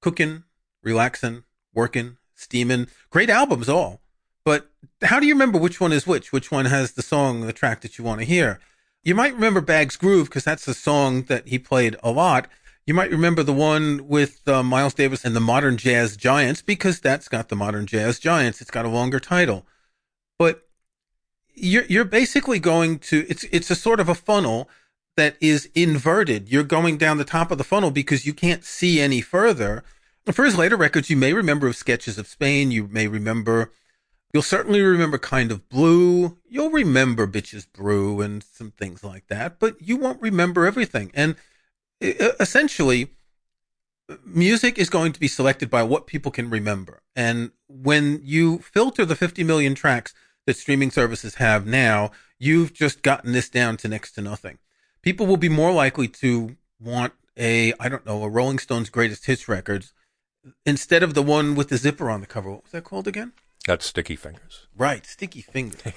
Cookin', 0.00 0.44
Relaxin', 0.84 1.44
Workin', 1.74 2.18
Steamin', 2.36 2.88
great 3.10 3.30
albums 3.30 3.68
all. 3.68 4.00
But 4.44 4.70
how 5.02 5.20
do 5.20 5.26
you 5.26 5.34
remember 5.34 5.58
which 5.58 5.80
one 5.80 5.92
is 5.92 6.06
which? 6.06 6.32
Which 6.32 6.50
one 6.50 6.66
has 6.66 6.92
the 6.92 7.02
song, 7.02 7.42
the 7.42 7.52
track 7.52 7.82
that 7.82 7.98
you 7.98 8.04
want 8.04 8.20
to 8.20 8.26
hear? 8.26 8.60
You 9.04 9.14
might 9.14 9.34
remember 9.34 9.60
Bag's 9.60 9.96
Groove 9.96 10.28
because 10.28 10.44
that's 10.44 10.64
the 10.64 10.74
song 10.74 11.22
that 11.24 11.48
he 11.48 11.58
played 11.58 11.96
a 12.02 12.10
lot. 12.10 12.48
You 12.86 12.94
might 12.94 13.10
remember 13.10 13.42
the 13.42 13.52
one 13.52 14.08
with 14.08 14.46
uh, 14.48 14.62
Miles 14.62 14.94
Davis 14.94 15.24
and 15.24 15.36
the 15.36 15.40
Modern 15.40 15.76
Jazz 15.76 16.16
Giants 16.16 16.62
because 16.62 17.00
that's 17.00 17.28
got 17.28 17.48
the 17.48 17.56
Modern 17.56 17.86
Jazz 17.86 18.18
Giants. 18.18 18.60
It's 18.60 18.70
got 18.70 18.86
a 18.86 18.88
longer 18.88 19.20
title, 19.20 19.66
but 20.38 20.68
you're 21.54 21.84
you're 21.84 22.04
basically 22.04 22.58
going 22.58 22.98
to 23.00 23.26
it's 23.28 23.44
it's 23.44 23.70
a 23.70 23.74
sort 23.74 24.00
of 24.00 24.08
a 24.08 24.14
funnel 24.14 24.68
that 25.16 25.36
is 25.40 25.68
inverted. 25.74 26.48
You're 26.48 26.62
going 26.62 26.96
down 26.96 27.18
the 27.18 27.24
top 27.24 27.50
of 27.50 27.58
the 27.58 27.64
funnel 27.64 27.90
because 27.90 28.24
you 28.24 28.32
can't 28.32 28.64
see 28.64 29.00
any 29.00 29.20
further. 29.20 29.84
For 30.32 30.44
his 30.44 30.56
later 30.56 30.76
records, 30.76 31.10
you 31.10 31.16
may 31.16 31.32
remember 31.32 31.66
of 31.66 31.76
Sketches 31.76 32.18
of 32.18 32.26
Spain. 32.26 32.70
You 32.70 32.86
may 32.86 33.08
remember 33.08 33.72
You'll 34.32 34.42
certainly 34.42 34.82
remember 34.82 35.16
Kind 35.16 35.50
of 35.50 35.68
Blue. 35.68 36.36
You'll 36.48 36.70
remember 36.70 37.26
Bitches 37.26 37.66
Brew 37.70 38.20
and 38.20 38.42
some 38.42 38.72
things 38.72 39.02
like 39.02 39.28
that, 39.28 39.58
but 39.58 39.80
you 39.80 39.96
won't 39.96 40.20
remember 40.20 40.66
everything. 40.66 41.10
And 41.14 41.36
essentially, 42.00 43.10
music 44.24 44.78
is 44.78 44.90
going 44.90 45.12
to 45.12 45.20
be 45.20 45.28
selected 45.28 45.70
by 45.70 45.82
what 45.82 46.06
people 46.06 46.30
can 46.30 46.50
remember. 46.50 47.02
And 47.16 47.52
when 47.68 48.20
you 48.22 48.58
filter 48.58 49.04
the 49.04 49.16
50 49.16 49.44
million 49.44 49.74
tracks 49.74 50.12
that 50.46 50.56
streaming 50.56 50.90
services 50.90 51.36
have 51.36 51.66
now, 51.66 52.10
you've 52.38 52.72
just 52.72 53.02
gotten 53.02 53.32
this 53.32 53.48
down 53.48 53.76
to 53.78 53.88
next 53.88 54.12
to 54.12 54.20
nothing. 54.20 54.58
People 55.02 55.26
will 55.26 55.36
be 55.38 55.48
more 55.48 55.72
likely 55.72 56.08
to 56.08 56.56
want 56.78 57.14
a, 57.36 57.72
I 57.80 57.88
don't 57.88 58.04
know, 58.04 58.22
a 58.22 58.28
Rolling 58.28 58.58
Stones 58.58 58.90
greatest 58.90 59.26
hits 59.26 59.48
records 59.48 59.92
instead 60.66 61.02
of 61.02 61.14
the 61.14 61.22
one 61.22 61.54
with 61.54 61.68
the 61.68 61.76
zipper 61.76 62.10
on 62.10 62.20
the 62.20 62.26
cover. 62.26 62.50
What 62.50 62.64
was 62.64 62.72
that 62.72 62.84
called 62.84 63.08
again? 63.08 63.32
That's 63.68 63.84
Sticky 63.84 64.16
Fingers. 64.16 64.66
Right, 64.74 65.04
Sticky 65.04 65.42
Fingers. 65.42 65.82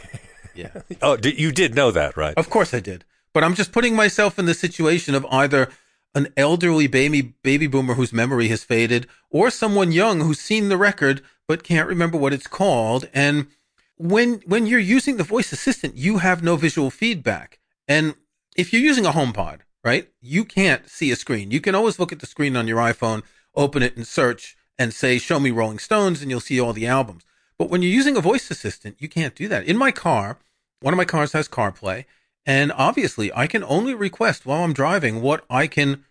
Yeah. 0.53 0.81
oh, 1.01 1.17
you 1.23 1.53
did 1.53 1.75
know 1.75 1.91
that, 1.91 2.17
right? 2.17 2.33
Of 2.35 2.49
course 2.49 2.73
I 2.73 2.81
did. 2.81 3.05
But 3.33 3.45
I'm 3.45 3.55
just 3.55 3.71
putting 3.71 3.95
myself 3.95 4.37
in 4.37 4.45
the 4.47 4.53
situation 4.53 5.15
of 5.15 5.25
either 5.31 5.69
an 6.13 6.27
elderly 6.35 6.87
baby 6.87 7.21
baby 7.41 7.67
boomer 7.67 7.93
whose 7.93 8.11
memory 8.11 8.49
has 8.49 8.61
faded 8.61 9.07
or 9.29 9.49
someone 9.49 9.93
young 9.93 10.19
who's 10.19 10.41
seen 10.41 10.67
the 10.67 10.75
record 10.75 11.21
but 11.47 11.63
can't 11.63 11.87
remember 11.87 12.17
what 12.17 12.33
it's 12.33 12.47
called 12.47 13.07
and 13.13 13.47
when 13.95 14.41
when 14.45 14.65
you're 14.65 14.77
using 14.77 15.15
the 15.15 15.23
voice 15.23 15.53
assistant 15.53 15.95
you 15.95 16.17
have 16.17 16.43
no 16.43 16.57
visual 16.57 16.89
feedback 16.89 17.59
and 17.87 18.15
if 18.57 18.73
you're 18.73 18.81
using 18.81 19.05
a 19.05 19.11
HomePod 19.13 19.59
right 19.85 20.09
you 20.19 20.43
can't 20.43 20.89
see 20.89 21.11
a 21.11 21.15
screen 21.15 21.49
you 21.49 21.61
can 21.61 21.75
always 21.75 21.97
look 21.97 22.11
at 22.11 22.19
the 22.19 22.27
screen 22.27 22.57
on 22.57 22.67
your 22.67 22.79
iPhone 22.79 23.23
open 23.55 23.81
it 23.81 23.95
and 23.95 24.05
search 24.05 24.57
and 24.77 24.93
say 24.93 25.17
show 25.17 25.39
me 25.39 25.49
Rolling 25.49 25.79
Stones 25.79 26.21
and 26.21 26.29
you'll 26.29 26.41
see 26.41 26.59
all 26.59 26.73
the 26.73 26.87
albums 26.87 27.23
but 27.61 27.69
when 27.69 27.83
you're 27.83 27.91
using 27.91 28.17
a 28.17 28.21
voice 28.21 28.49
assistant, 28.49 28.95
you 28.97 29.07
can't 29.07 29.35
do 29.35 29.47
that. 29.47 29.65
In 29.65 29.77
my 29.77 29.91
car, 29.91 30.39
one 30.79 30.95
of 30.95 30.97
my 30.97 31.05
cars 31.05 31.33
has 31.33 31.47
CarPlay, 31.47 32.05
and 32.43 32.71
obviously 32.71 33.31
I 33.35 33.45
can 33.45 33.63
only 33.63 33.93
request 33.93 34.47
while 34.47 34.63
I'm 34.63 34.73
driving 34.73 35.21
what 35.21 35.45
I 35.47 35.67
can 35.67 36.03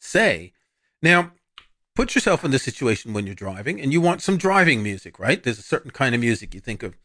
say. 0.00 0.52
Now, 1.00 1.30
put 1.94 2.16
yourself 2.16 2.44
in 2.44 2.50
the 2.50 2.58
situation 2.58 3.12
when 3.12 3.24
you're 3.24 3.36
driving 3.36 3.80
and 3.80 3.92
you 3.92 4.00
want 4.00 4.20
some 4.20 4.36
driving 4.36 4.82
music, 4.82 5.20
right? 5.20 5.40
There's 5.40 5.60
a 5.60 5.62
certain 5.62 5.92
kind 5.92 6.12
of 6.12 6.20
music. 6.20 6.52
You 6.54 6.60
think 6.60 6.82
of 6.82 6.96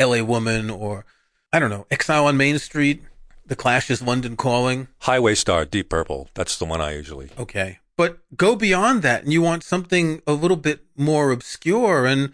LA 0.00 0.22
Woman 0.22 0.70
or, 0.70 1.04
I 1.52 1.58
don't 1.58 1.70
know, 1.70 1.88
Exile 1.90 2.26
on 2.26 2.36
Main 2.36 2.60
Street, 2.60 3.02
The 3.44 3.56
Clash 3.56 3.90
is 3.90 4.00
London 4.00 4.36
Calling. 4.36 4.86
Highway 5.00 5.34
Star, 5.34 5.64
Deep 5.64 5.88
Purple. 5.88 6.28
That's 6.34 6.56
the 6.56 6.64
one 6.64 6.80
I 6.80 6.94
usually. 6.94 7.30
Okay. 7.36 7.80
But 7.96 8.20
go 8.36 8.54
beyond 8.54 9.02
that 9.02 9.24
and 9.24 9.32
you 9.32 9.42
want 9.42 9.64
something 9.64 10.22
a 10.28 10.32
little 10.32 10.56
bit 10.56 10.84
more 10.96 11.32
obscure 11.32 12.06
and 12.06 12.32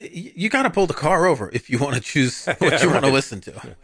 you 0.00 0.48
got 0.48 0.62
to 0.62 0.70
pull 0.70 0.86
the 0.86 0.94
car 0.94 1.26
over 1.26 1.50
if 1.52 1.70
you 1.70 1.78
want 1.78 1.94
to 1.94 2.00
choose 2.00 2.46
what 2.58 2.60
yeah, 2.60 2.80
you 2.80 2.86
right. 2.86 2.94
want 2.94 3.04
to 3.04 3.12
listen 3.12 3.40
to. 3.42 3.52
Yeah. 3.52 3.74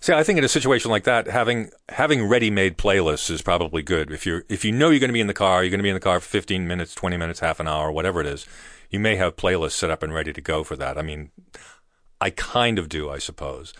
See, 0.00 0.12
I 0.12 0.22
think 0.22 0.38
in 0.38 0.44
a 0.44 0.48
situation 0.48 0.90
like 0.90 1.04
that, 1.04 1.26
having 1.26 1.70
having 1.88 2.28
ready-made 2.28 2.78
playlists 2.78 3.30
is 3.30 3.42
probably 3.42 3.82
good. 3.82 4.12
If 4.12 4.24
you're 4.26 4.44
if 4.48 4.64
you 4.64 4.70
know 4.70 4.90
you're 4.90 5.00
going 5.00 5.08
to 5.08 5.14
be 5.14 5.20
in 5.20 5.26
the 5.26 5.34
car, 5.34 5.62
you're 5.62 5.70
going 5.70 5.80
to 5.80 5.84
be 5.84 5.88
in 5.88 5.94
the 5.94 6.00
car 6.00 6.20
for 6.20 6.26
15 6.26 6.68
minutes, 6.68 6.94
20 6.94 7.16
minutes, 7.16 7.40
half 7.40 7.58
an 7.58 7.66
hour, 7.66 7.90
whatever 7.90 8.20
it 8.20 8.26
is. 8.26 8.46
You 8.90 9.00
may 9.00 9.16
have 9.16 9.36
playlists 9.36 9.72
set 9.72 9.90
up 9.90 10.02
and 10.02 10.14
ready 10.14 10.32
to 10.32 10.40
go 10.40 10.62
for 10.62 10.76
that. 10.76 10.96
I 10.96 11.02
mean, 11.02 11.30
I 12.20 12.30
kind 12.30 12.78
of 12.78 12.88
do, 12.88 13.10
I 13.10 13.18
suppose. 13.18 13.74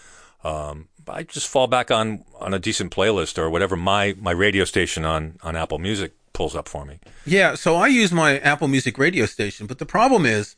Um, 0.44 0.88
I 1.06 1.23
just 1.23 1.49
fall 1.49 1.68
back 1.68 1.90
on 1.90 2.25
on 2.40 2.52
a 2.52 2.58
decent 2.58 2.92
playlist 2.92 3.38
or 3.38 3.49
whatever 3.49 3.76
my 3.76 4.16
my 4.20 4.32
radio 4.32 4.64
station 4.64 5.04
on 5.04 5.38
on 5.42 5.54
Apple 5.54 5.78
Music 5.78 6.14
pulls 6.32 6.56
up 6.56 6.68
for 6.68 6.85
me. 6.85 6.99
Yeah, 7.25 7.54
so 7.54 7.76
I 7.76 7.87
use 7.87 8.12
my 8.12 8.38
Apple 8.40 8.68
Music 8.68 8.99
radio 8.99 9.26
station, 9.26 9.66
but 9.66 9.78
the 9.78 9.87
problem 9.87 10.26
is 10.26 10.56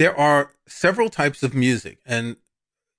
there 0.00 0.16
are 0.16 0.52
several 0.66 1.10
types 1.10 1.42
of 1.42 1.54
music 1.54 1.98
and 2.06 2.36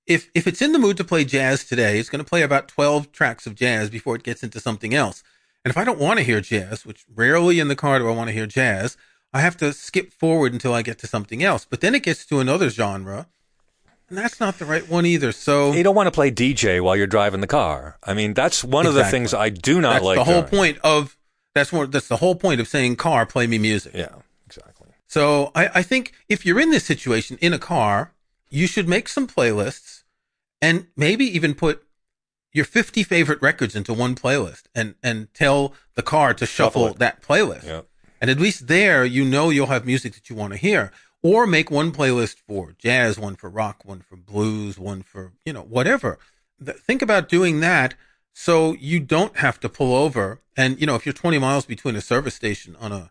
if 0.06 0.30
if 0.34 0.46
it's 0.46 0.62
in 0.62 0.72
the 0.72 0.78
mood 0.78 0.96
to 0.96 1.04
play 1.04 1.24
jazz 1.24 1.64
today, 1.64 1.98
it's 1.98 2.08
going 2.08 2.22
to 2.22 2.28
play 2.28 2.42
about 2.42 2.68
12 2.68 3.12
tracks 3.12 3.46
of 3.46 3.54
jazz 3.54 3.90
before 3.90 4.16
it 4.16 4.22
gets 4.22 4.42
into 4.42 4.60
something 4.60 4.94
else. 4.94 5.22
And 5.64 5.70
if 5.70 5.76
I 5.76 5.84
don't 5.84 5.98
want 5.98 6.18
to 6.18 6.24
hear 6.24 6.40
jazz, 6.40 6.84
which 6.84 7.04
rarely 7.14 7.60
in 7.60 7.68
the 7.68 7.76
car 7.76 7.98
do 7.98 8.08
I 8.08 8.12
want 8.12 8.28
to 8.28 8.34
hear 8.34 8.46
jazz, 8.46 8.96
I 9.32 9.40
have 9.40 9.56
to 9.58 9.72
skip 9.72 10.12
forward 10.12 10.52
until 10.52 10.74
I 10.74 10.82
get 10.82 10.98
to 10.98 11.06
something 11.06 11.42
else. 11.42 11.64
But 11.68 11.80
then 11.80 11.94
it 11.94 12.02
gets 12.02 12.26
to 12.26 12.40
another 12.40 12.68
genre, 12.68 13.28
and 14.08 14.18
that's 14.18 14.40
not 14.40 14.58
the 14.58 14.64
right 14.64 14.88
one 14.88 15.06
either. 15.06 15.32
So 15.32 15.72
you 15.72 15.82
don't 15.82 15.94
want 15.94 16.08
to 16.08 16.12
play 16.12 16.30
DJ 16.30 16.82
while 16.82 16.96
you're 16.96 17.06
driving 17.06 17.40
the 17.40 17.46
car. 17.46 17.98
I 18.02 18.14
mean, 18.14 18.34
that's 18.34 18.64
one 18.64 18.86
exactly. 18.86 19.00
of 19.00 19.06
the 19.06 19.10
things 19.10 19.34
I 19.34 19.48
do 19.50 19.80
not 19.80 19.94
that's 19.94 20.04
like. 20.04 20.18
The 20.18 20.24
whole 20.24 20.42
point 20.42 20.78
of 20.82 21.16
that's 21.54 21.72
what 21.72 21.92
that's 21.92 22.08
the 22.08 22.16
whole 22.16 22.34
point 22.34 22.60
of 22.60 22.68
saying 22.68 22.96
car, 22.96 23.24
play 23.24 23.46
me 23.46 23.58
music. 23.58 23.94
Yeah. 23.94 24.16
So 25.12 25.52
I, 25.54 25.68
I 25.74 25.82
think 25.82 26.14
if 26.30 26.46
you're 26.46 26.58
in 26.58 26.70
this 26.70 26.86
situation 26.86 27.36
in 27.42 27.52
a 27.52 27.58
car, 27.58 28.14
you 28.48 28.66
should 28.66 28.88
make 28.88 29.08
some 29.08 29.28
playlists 29.28 30.04
and 30.62 30.86
maybe 30.96 31.26
even 31.26 31.52
put 31.52 31.84
your 32.50 32.64
50 32.64 33.02
favorite 33.02 33.42
records 33.42 33.76
into 33.76 33.92
one 33.92 34.14
playlist 34.14 34.62
and, 34.74 34.94
and 35.02 35.28
tell 35.34 35.74
the 35.96 36.02
car 36.02 36.32
to 36.32 36.46
shuffle, 36.46 36.84
Shuffle 36.84 36.98
that 36.98 37.20
playlist. 37.20 37.66
Yeah. 37.66 37.82
And 38.22 38.30
at 38.30 38.40
least 38.40 38.68
there, 38.68 39.04
you 39.04 39.22
know, 39.22 39.50
you'll 39.50 39.66
have 39.66 39.84
music 39.84 40.14
that 40.14 40.30
you 40.30 40.36
want 40.36 40.54
to 40.54 40.58
hear. 40.58 40.92
Or 41.22 41.46
make 41.46 41.70
one 41.70 41.92
playlist 41.92 42.36
for 42.48 42.72
jazz, 42.78 43.18
one 43.18 43.36
for 43.36 43.50
rock, 43.50 43.84
one 43.84 44.00
for 44.00 44.16
blues, 44.16 44.78
one 44.78 45.02
for, 45.02 45.32
you 45.44 45.52
know, 45.52 45.60
whatever. 45.62 46.18
Think 46.62 47.02
about 47.02 47.28
doing 47.28 47.60
that 47.60 47.96
so 48.32 48.72
you 48.80 48.98
don't 48.98 49.36
have 49.36 49.60
to 49.60 49.68
pull 49.68 49.94
over. 49.94 50.40
And, 50.56 50.80
you 50.80 50.86
know, 50.86 50.94
if 50.94 51.04
you're 51.04 51.12
20 51.12 51.38
miles 51.38 51.66
between 51.66 51.96
a 51.96 52.00
service 52.00 52.34
station 52.34 52.76
on 52.80 52.92
a, 52.92 53.10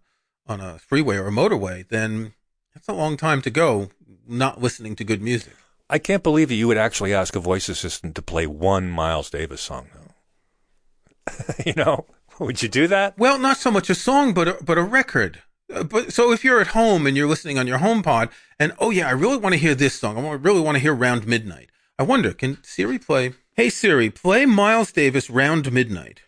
on 0.52 0.60
a 0.62 0.78
freeway 0.78 1.18
or 1.18 1.28
a 1.28 1.32
motorway, 1.32 1.88
then 1.88 2.34
that's 2.74 2.88
a 2.88 2.94
long 2.94 3.18
time 3.18 3.42
to 3.42 3.50
go 3.50 3.90
not 4.28 4.62
listening 4.62 4.96
to 4.98 5.04
good 5.04 5.22
music. 5.22 5.54
I 5.90 5.98
can't 5.98 6.24
believe 6.24 6.50
that 6.50 6.56
you 6.56 6.68
would 6.68 6.78
actually 6.78 7.14
ask 7.14 7.36
a 7.36 7.40
voice 7.40 7.68
assistant 7.68 8.16
to 8.16 8.22
play 8.22 8.46
one 8.48 8.90
Miles 8.90 9.30
Davis 9.30 9.62
song, 9.62 9.90
though. 9.94 11.54
you 11.66 11.74
know, 11.76 12.06
would 12.40 12.62
you 12.62 12.70
do 12.70 12.88
that? 12.88 13.18
Well, 13.18 13.38
not 13.38 13.58
so 13.58 13.72
much 13.72 13.90
a 13.90 13.96
song, 13.96 14.34
but 14.34 14.48
a, 14.48 14.58
but 14.64 14.78
a 14.78 14.84
record. 14.84 15.42
Uh, 15.74 15.84
But 15.84 16.14
so 16.14 16.32
if 16.32 16.44
you're 16.44 16.62
at 16.62 16.68
home 16.68 17.06
and 17.08 17.18
you're 17.18 17.28
listening 17.28 17.58
on 17.58 17.68
your 17.68 17.80
home 17.80 18.04
pod, 18.04 18.30
and 18.60 18.74
oh 18.80 18.90
yeah, 18.90 19.08
I 19.08 19.12
really 19.12 19.38
want 19.38 19.54
to 19.54 19.60
hear 19.60 19.76
this 19.76 19.94
song. 20.00 20.26
I 20.26 20.34
really 20.34 20.62
want 20.62 20.76
to 20.76 20.82
hear 20.82 20.94
Round 20.94 21.28
Midnight. 21.28 21.70
I 22.00 22.04
wonder, 22.04 22.34
can 22.34 22.58
Siri 22.64 22.98
play? 22.98 23.34
Hey 23.56 23.70
Siri, 23.70 24.10
play 24.10 24.46
Miles 24.46 24.92
Davis 24.92 25.30
Round 25.30 25.72
Midnight. 25.72 26.22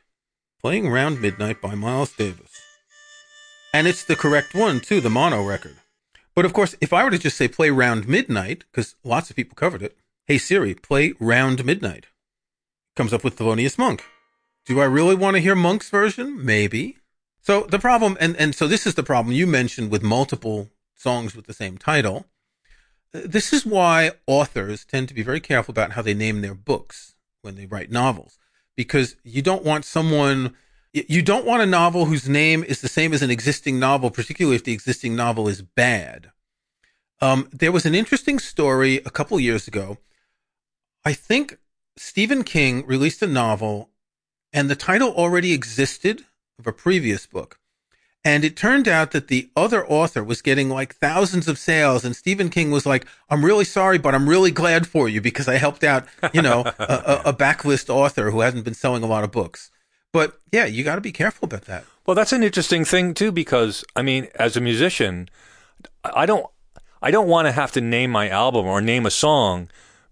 Playing 0.62 0.89
Round 0.89 1.22
Midnight 1.22 1.62
by 1.62 1.74
Miles 1.75 2.12
Davis. 2.13 2.52
And 3.74 3.88
it's 3.88 4.03
the 4.03 4.15
correct 4.15 4.53
one 4.53 4.80
too, 4.80 5.01
the 5.01 5.10
mono 5.10 5.44
record. 5.44 5.77
But 6.36 6.46
of 6.46 6.53
course, 6.53 6.75
if 6.80 6.94
I 6.94 7.03
were 7.03 7.10
to 7.10 7.18
just 7.18 7.36
say 7.36 7.48
play 7.48 7.72
Round 7.72 8.08
Midnight, 8.08 8.65
because 8.72 8.96
lots 9.03 9.32
of 9.32 9.36
people 9.36 9.56
covered 9.56 9.82
it. 9.82 9.98
Hey 10.27 10.38
Siri, 10.38 10.75
play 10.75 11.15
Round 11.20 11.65
Midnight. 11.65 12.06
Comes 12.96 13.13
up 13.13 13.24
with 13.24 13.36
Thelonious 13.36 13.80
Monk. 13.80 14.03
Do 14.68 14.80
I 14.80 14.86
really 14.86 15.15
want 15.15 15.36
to 15.36 15.42
hear 15.42 15.56
Monk's 15.56 15.89
version? 15.89 16.46
Maybe. 16.46 16.98
So 17.42 17.63
the 17.63 17.80
problem, 17.80 18.15
and, 18.22 18.38
and 18.38 18.53
so 18.53 18.68
this 18.68 18.86
is 18.86 18.94
the 18.94 19.03
problem 19.03 19.36
you 19.36 19.48
mentioned 19.48 19.89
with 19.89 20.03
multiple 20.03 20.70
songs 20.96 21.36
with 21.36 21.48
the 21.48 21.53
same 21.53 21.77
title. 21.77 22.27
This 23.12 23.51
is 23.51 23.65
why 23.65 24.12
authors 24.27 24.86
tend 24.86 25.08
to 25.08 25.13
be 25.13 25.24
very 25.24 25.39
careful 25.39 25.72
about 25.72 25.92
how 25.92 26.01
they 26.01 26.13
name 26.13 26.42
their 26.42 26.56
books 26.56 27.15
when 27.42 27.56
they 27.56 27.65
write 27.65 27.92
novels, 27.92 28.38
because 28.77 29.15
you 29.24 29.42
don't 29.42 29.65
want 29.65 29.84
someone, 29.84 30.56
you 30.93 31.21
don't 31.21 31.45
want 31.45 31.63
a 31.63 31.67
novel 31.67 32.05
whose 32.05 32.29
name 32.29 32.63
is 32.63 32.81
the 32.81 32.88
same 32.88 33.13
as 33.13 33.21
an 33.21 33.31
existing 33.31 33.79
novel, 33.79 34.12
particularly 34.12 34.55
if 34.55 34.63
the 34.63 34.73
existing 34.73 35.15
novel 35.15 35.47
is 35.47 35.62
bad. 35.62 36.31
Um, 37.19 37.50
there 37.51 37.71
was 37.71 37.85
an 37.85 37.95
interesting 37.95 38.38
story 38.38 38.97
a 38.97 39.09
couple 39.09 39.39
years 39.39 39.67
ago. 39.67 39.97
I 41.03 41.13
think 41.13 41.57
Stephen 41.97 42.43
King 42.43 42.85
released 42.85 43.21
a 43.21 43.27
novel 43.27 43.89
and 44.51 44.69
the 44.69 44.75
title 44.75 45.09
already 45.09 45.51
existed 45.51 46.25
of 46.59 46.67
a 46.67 46.73
previous 46.73 47.25
book. 47.25 47.59
And 48.25 48.45
it 48.45 48.55
turned 48.55 48.88
out 48.88 49.12
that 49.12 49.27
the 49.27 49.50
other 49.55 49.85
author 49.85 50.23
was 50.23 50.41
getting 50.41 50.69
like 50.69 50.95
thousands 50.95 51.50
of 51.50 51.57
sales, 51.59 52.05
and 52.05 52.15
Stephen 52.15 52.50
King 52.50 52.71
was 52.71 52.85
like, 52.85 53.05
"I'm 53.29 53.43
really 53.43 53.65
sorry, 53.65 53.97
but 53.97 54.15
I'm 54.15 54.29
really 54.29 54.51
glad 54.51 54.88
for 54.88 55.09
you 55.09 55.19
because 55.19 55.50
I 55.50 55.55
helped 55.55 55.83
out, 55.83 56.05
you 56.31 56.41
know, 56.41 56.62
a, 56.79 56.83
a, 56.83 57.21
a 57.25 57.33
backlist 57.33 57.89
author 57.89 58.31
who 58.31 58.39
hasn't 58.39 58.63
been 58.63 58.75
selling 58.75 59.03
a 59.03 59.07
lot 59.07 59.25
of 59.25 59.31
books." 59.31 59.71
But 60.13 60.39
yeah, 60.53 60.65
you 60.65 60.86
got 60.86 60.96
to 60.96 61.01
be 61.01 61.12
careful 61.12 61.48
about 61.48 61.65
that. 61.65 61.84
Well, 62.05 62.15
that's 62.15 62.32
an 62.32 62.43
interesting 62.43 62.86
thing 62.86 63.13
too, 63.13 63.32
because 63.32 63.84
I 63.96 64.01
mean, 64.01 64.29
as 64.36 64.55
a 64.55 64.62
musician, 64.62 65.27
I 66.03 66.25
don't, 66.25 66.46
I 67.01 67.12
don't 67.12 67.27
want 67.27 67.48
to 67.48 67.51
have 67.51 67.74
to 67.74 67.82
name 67.82 68.12
my 68.12 68.29
album 68.29 68.65
or 68.65 68.79
name 68.79 69.05
a 69.05 69.12
song 69.12 69.70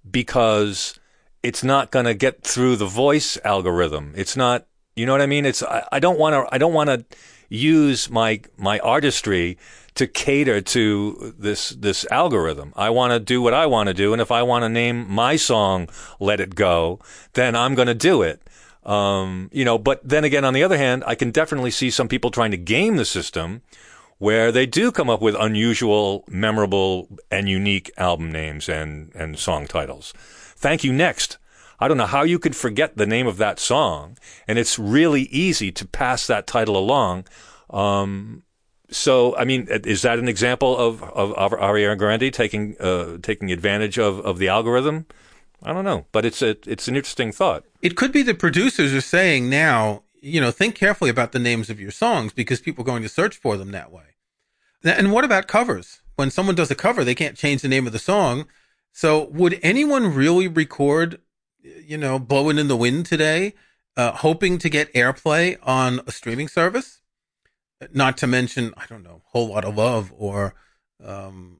because 0.09 0.99
it's 1.43 1.63
not 1.63 1.91
going 1.91 2.05
to 2.05 2.13
get 2.13 2.43
through 2.43 2.75
the 2.75 2.85
voice 2.85 3.37
algorithm. 3.45 4.13
It's 4.15 4.35
not, 4.35 4.65
you 4.95 5.05
know 5.05 5.11
what 5.13 5.21
I 5.21 5.27
mean? 5.27 5.45
It's, 5.45 5.63
I, 5.63 5.87
I 5.91 5.99
don't 5.99 6.19
want 6.19 6.33
to, 6.33 6.53
I 6.53 6.57
don't 6.57 6.73
want 6.73 6.89
to 6.89 7.05
use 7.49 8.09
my 8.09 8.39
my 8.57 8.79
artistry 8.79 9.57
to 9.93 10.07
cater 10.07 10.61
to 10.61 11.35
this 11.37 11.69
this 11.71 12.05
algorithm. 12.09 12.73
I 12.77 12.89
want 12.89 13.11
to 13.11 13.19
do 13.19 13.41
what 13.41 13.53
I 13.53 13.65
want 13.65 13.87
to 13.87 13.93
do, 13.93 14.13
and 14.13 14.21
if 14.21 14.31
I 14.31 14.41
want 14.41 14.63
to 14.63 14.69
name 14.69 15.05
my 15.09 15.35
song 15.35 15.89
"Let 16.19 16.39
It 16.39 16.55
Go," 16.55 16.99
then 17.33 17.55
I'm 17.55 17.75
going 17.75 17.89
to 17.89 17.93
do 17.93 18.21
it. 18.21 18.41
Um, 18.83 19.49
you 19.53 19.63
know, 19.63 19.77
but 19.77 20.01
then 20.03 20.23
again, 20.23 20.43
on 20.43 20.53
the 20.53 20.63
other 20.63 20.77
hand, 20.77 21.03
I 21.05 21.15
can 21.15 21.31
definitely 21.31 21.71
see 21.71 21.89
some 21.89 22.07
people 22.07 22.31
trying 22.31 22.51
to 22.51 22.57
game 22.57 22.95
the 22.95 23.05
system 23.05 23.61
where 24.17 24.51
they 24.51 24.65
do 24.65 24.91
come 24.91 25.09
up 25.09 25.21
with 25.21 25.35
unusual, 25.39 26.23
memorable, 26.27 27.07
and 27.31 27.49
unique 27.49 27.91
album 27.97 28.31
names 28.31 28.69
and, 28.69 29.11
and 29.15 29.37
song 29.37 29.67
titles. 29.67 30.13
Thank 30.55 30.83
you. 30.83 30.93
Next. 30.93 31.37
I 31.79 31.87
don't 31.87 31.97
know 31.97 32.05
how 32.05 32.21
you 32.21 32.37
could 32.37 32.55
forget 32.55 32.95
the 32.95 33.07
name 33.07 33.25
of 33.25 33.37
that 33.37 33.59
song, 33.59 34.19
and 34.47 34.59
it's 34.59 34.77
really 34.77 35.23
easy 35.23 35.71
to 35.71 35.87
pass 35.87 36.27
that 36.27 36.45
title 36.45 36.77
along. 36.77 37.25
Um, 37.71 38.43
so, 38.91 39.35
I 39.35 39.45
mean, 39.45 39.67
is 39.69 40.03
that 40.03 40.19
an 40.19 40.27
example 40.27 40.77
of, 40.77 41.01
of, 41.01 41.33
of 41.33 41.51
Ariana 41.53 41.97
Grande 41.97 42.31
taking 42.31 42.75
uh, 42.79 43.17
taking 43.23 43.51
advantage 43.51 43.97
of, 43.97 44.19
of 44.19 44.37
the 44.37 44.49
algorithm? 44.49 45.07
I 45.63 45.73
don't 45.73 45.85
know, 45.85 46.05
but 46.11 46.25
it's 46.25 46.41
a, 46.41 46.57
it's 46.65 46.87
an 46.87 46.95
interesting 46.95 47.31
thought. 47.31 47.65
It 47.81 47.95
could 47.95 48.11
be 48.11 48.23
the 48.23 48.33
producers 48.33 48.93
are 48.93 49.01
saying 49.01 49.49
now, 49.49 50.03
you 50.21 50.41
know, 50.41 50.51
think 50.51 50.75
carefully 50.75 51.09
about 51.09 51.31
the 51.31 51.39
names 51.39 51.69
of 51.69 51.79
your 51.79 51.91
songs 51.91 52.33
because 52.33 52.59
people 52.59 52.83
are 52.83 52.85
going 52.85 53.03
to 53.03 53.09
search 53.09 53.37
for 53.37 53.57
them 53.57 53.71
that 53.71 53.91
way. 53.91 54.15
And 54.83 55.11
what 55.11 55.23
about 55.23 55.47
covers? 55.47 56.01
When 56.15 56.31
someone 56.31 56.55
does 56.55 56.71
a 56.71 56.75
cover, 56.75 57.03
they 57.03 57.15
can't 57.15 57.37
change 57.37 57.61
the 57.61 57.67
name 57.67 57.85
of 57.85 57.93
the 57.93 57.99
song. 57.99 58.47
So 58.91 59.25
would 59.29 59.59
anyone 59.61 60.13
really 60.13 60.47
record, 60.47 61.19
you 61.61 61.97
know, 61.97 62.19
blowing 62.19 62.57
in 62.57 62.67
the 62.67 62.75
wind 62.75 63.05
today, 63.05 63.53
uh, 63.95 64.11
hoping 64.11 64.57
to 64.59 64.69
get 64.69 64.93
airplay 64.93 65.57
on 65.61 66.01
a 66.07 66.11
streaming 66.11 66.47
service? 66.47 67.01
Not 67.93 68.17
to 68.17 68.27
mention, 68.27 68.73
I 68.77 68.85
don't 68.87 69.03
know, 69.03 69.21
whole 69.27 69.49
lot 69.49 69.65
of 69.65 69.75
love 69.75 70.11
or, 70.15 70.55
um, 71.03 71.59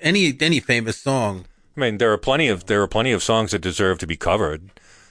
any, 0.00 0.36
any 0.40 0.60
famous 0.60 0.96
song. 0.96 1.46
I 1.76 1.80
mean, 1.80 1.98
there 1.98 2.12
are 2.12 2.18
plenty 2.18 2.48
of 2.48 2.66
there 2.66 2.82
are 2.82 2.88
plenty 2.88 3.12
of 3.12 3.22
songs 3.22 3.50
that 3.50 3.60
deserve 3.60 3.98
to 3.98 4.06
be 4.06 4.16
covered, 4.16 4.70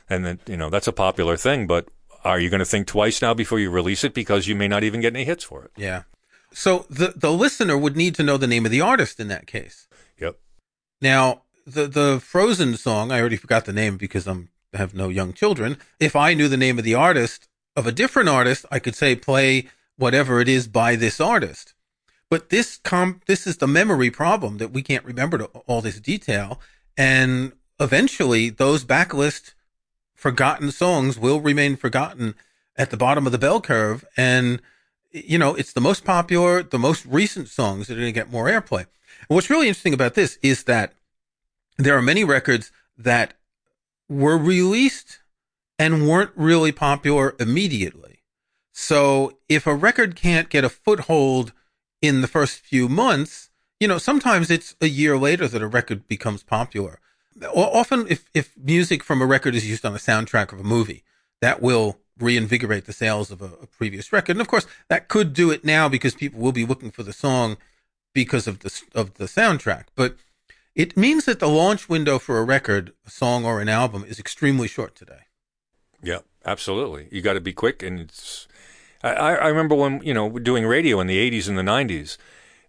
and 0.10 0.26
that 0.26 0.40
you 0.48 0.58
know 0.58 0.70
that's 0.70 0.88
a 0.88 0.94
popular 0.94 1.38
thing. 1.38 1.68
But 1.68 1.88
are 2.24 2.40
you 2.40 2.50
going 2.50 2.60
to 2.60 2.66
think 2.66 2.88
twice 2.88 3.22
now 3.22 3.34
before 3.34 3.60
you 3.60 3.70
release 3.70 4.04
it 4.04 4.14
because 4.14 4.48
you 4.48 4.56
may 4.56 4.68
not 4.68 4.84
even 4.84 5.02
get 5.02 5.14
any 5.14 5.26
hits 5.26 5.44
for 5.44 5.64
it? 5.64 5.72
Yeah. 5.78 6.04
So 6.52 6.86
the 6.90 7.14
the 7.16 7.32
listener 7.32 7.78
would 7.78 7.96
need 7.96 8.16
to 8.16 8.24
know 8.24 8.38
the 8.38 8.48
name 8.48 8.66
of 8.66 8.72
the 8.72 8.82
artist 8.82 9.20
in 9.20 9.28
that 9.28 9.46
case. 9.46 9.88
Yep. 10.20 10.38
Now, 11.02 11.44
the 11.68 11.86
the 11.88 12.20
Frozen 12.20 12.78
song, 12.78 13.12
I 13.12 13.20
already 13.20 13.38
forgot 13.38 13.66
the 13.66 13.74
name 13.74 13.98
because 13.98 14.28
I'm 14.28 14.50
I 14.74 14.78
have 14.78 14.96
no 14.96 15.10
young 15.10 15.34
children. 15.34 15.78
If 16.00 16.16
I 16.16 16.34
knew 16.34 16.48
the 16.48 16.58
name 16.58 16.80
of 16.80 16.84
the 16.84 16.96
artist 16.96 17.48
of 17.76 17.86
a 17.86 17.92
different 17.92 18.30
artist, 18.30 18.66
I 18.72 18.80
could 18.80 18.96
say 18.96 19.16
play 19.16 19.70
whatever 19.98 20.42
it 20.42 20.50
is 20.50 20.68
by 20.68 20.96
this 20.96 21.22
artist. 21.22 21.75
But 22.36 22.50
this 22.50 22.82
com 22.84 23.22
this 23.28 23.48
is 23.48 23.60
the 23.60 23.66
memory 23.66 24.12
problem 24.12 24.58
that 24.58 24.72
we 24.72 24.82
can't 24.82 25.06
remember 25.06 25.46
all 25.68 25.80
this 25.80 26.02
detail, 26.02 26.60
and 26.98 27.54
eventually 27.80 28.50
those 28.50 28.84
backlist 28.84 29.54
forgotten 30.14 30.70
songs 30.74 31.18
will 31.18 31.40
remain 31.40 31.78
forgotten 31.78 32.36
at 32.76 32.90
the 32.90 32.98
bottom 32.98 33.26
of 33.26 33.32
the 33.32 33.38
bell 33.38 33.62
curve, 33.62 34.04
and 34.18 34.62
you 35.14 35.38
know 35.38 35.56
it's 35.56 35.72
the 35.72 35.80
most 35.80 36.04
popular, 36.04 36.62
the 36.62 36.78
most 36.78 37.06
recent 37.06 37.48
songs 37.48 37.88
that 37.88 37.94
are 37.94 38.02
going 38.02 38.14
to 38.14 38.20
get 38.20 38.30
more 38.30 38.48
airplay. 38.48 38.86
And 39.30 39.36
what's 39.36 39.50
really 39.50 39.70
interesting 39.70 39.94
about 39.94 40.16
this 40.16 40.38
is 40.42 40.66
that 40.66 40.92
there 41.78 41.98
are 41.98 42.02
many 42.02 42.26
records 42.26 42.70
that 42.98 43.36
were 44.10 44.38
released 44.38 45.20
and 45.80 46.06
weren't 46.06 46.32
really 46.36 46.74
popular 46.74 47.34
immediately. 47.40 48.24
So 48.74 49.38
if 49.48 49.66
a 49.66 49.74
record 49.74 50.18
can't 50.18 50.50
get 50.50 50.66
a 50.66 50.70
foothold 50.70 51.54
in 52.02 52.22
the 52.22 52.28
first 52.28 52.60
few 52.60 52.88
months, 52.88 53.50
you 53.80 53.88
know, 53.88 53.98
sometimes 53.98 54.50
it's 54.50 54.76
a 54.82 54.88
year 54.88 55.18
later 55.18 55.48
that 55.48 55.62
a 55.62 55.68
record 55.68 56.08
becomes 56.08 56.44
popular. 56.44 57.00
Often, 57.54 58.08
if, 58.10 58.30
if 58.34 58.56
music 58.58 59.04
from 59.04 59.22
a 59.22 59.26
record 59.26 59.56
is 59.56 59.70
used 59.70 59.86
on 59.86 59.94
a 59.94 60.00
soundtrack 60.00 60.54
of 60.54 60.60
a 60.60 60.64
movie, 60.64 61.04
that 61.42 61.62
will 61.62 62.00
reinvigorate 62.18 62.86
the 62.86 62.94
sales 62.94 63.30
of 63.30 63.42
a, 63.42 63.52
a 63.62 63.68
previous 63.68 64.14
record. 64.14 64.34
And 64.34 64.42
of 64.42 64.48
course, 64.48 64.66
that 64.88 65.10
could 65.10 65.34
do 65.34 65.52
it 65.52 65.66
now 65.66 65.90
because 65.90 66.16
people 66.16 66.40
will 66.40 66.54
be 66.54 66.66
looking 66.66 66.92
for 66.92 67.04
the 67.04 67.14
song 67.14 67.58
because 68.14 68.48
of 68.48 68.60
the 68.60 68.82
of 68.94 69.16
the 69.16 69.26
soundtrack. 69.26 69.86
But 69.96 70.16
it 70.74 70.96
means 70.96 71.26
that 71.26 71.40
the 71.40 71.50
launch 71.50 71.90
window 71.90 72.20
for 72.20 72.38
a 72.38 72.44
record, 72.44 72.94
a 73.06 73.10
song, 73.10 73.46
or 73.46 73.62
an 73.62 73.70
album 73.70 74.06
is 74.08 74.20
extremely 74.20 74.68
short 74.68 74.96
today. 74.96 75.24
Yeah, 76.02 76.20
absolutely. 76.46 77.08
You 77.12 77.22
got 77.22 77.34
to 77.34 77.42
be 77.42 77.54
quick, 77.54 77.84
and 77.84 78.00
it's. 78.00 78.48
I, 79.10 79.36
I 79.36 79.48
remember 79.48 79.76
when 79.76 80.02
you 80.04 80.14
know 80.14 80.30
doing 80.30 80.66
radio 80.66 81.00
in 81.00 81.08
the 81.08 81.18
'80s 81.32 81.48
and 81.48 81.58
the 81.58 81.62
'90s, 81.62 82.18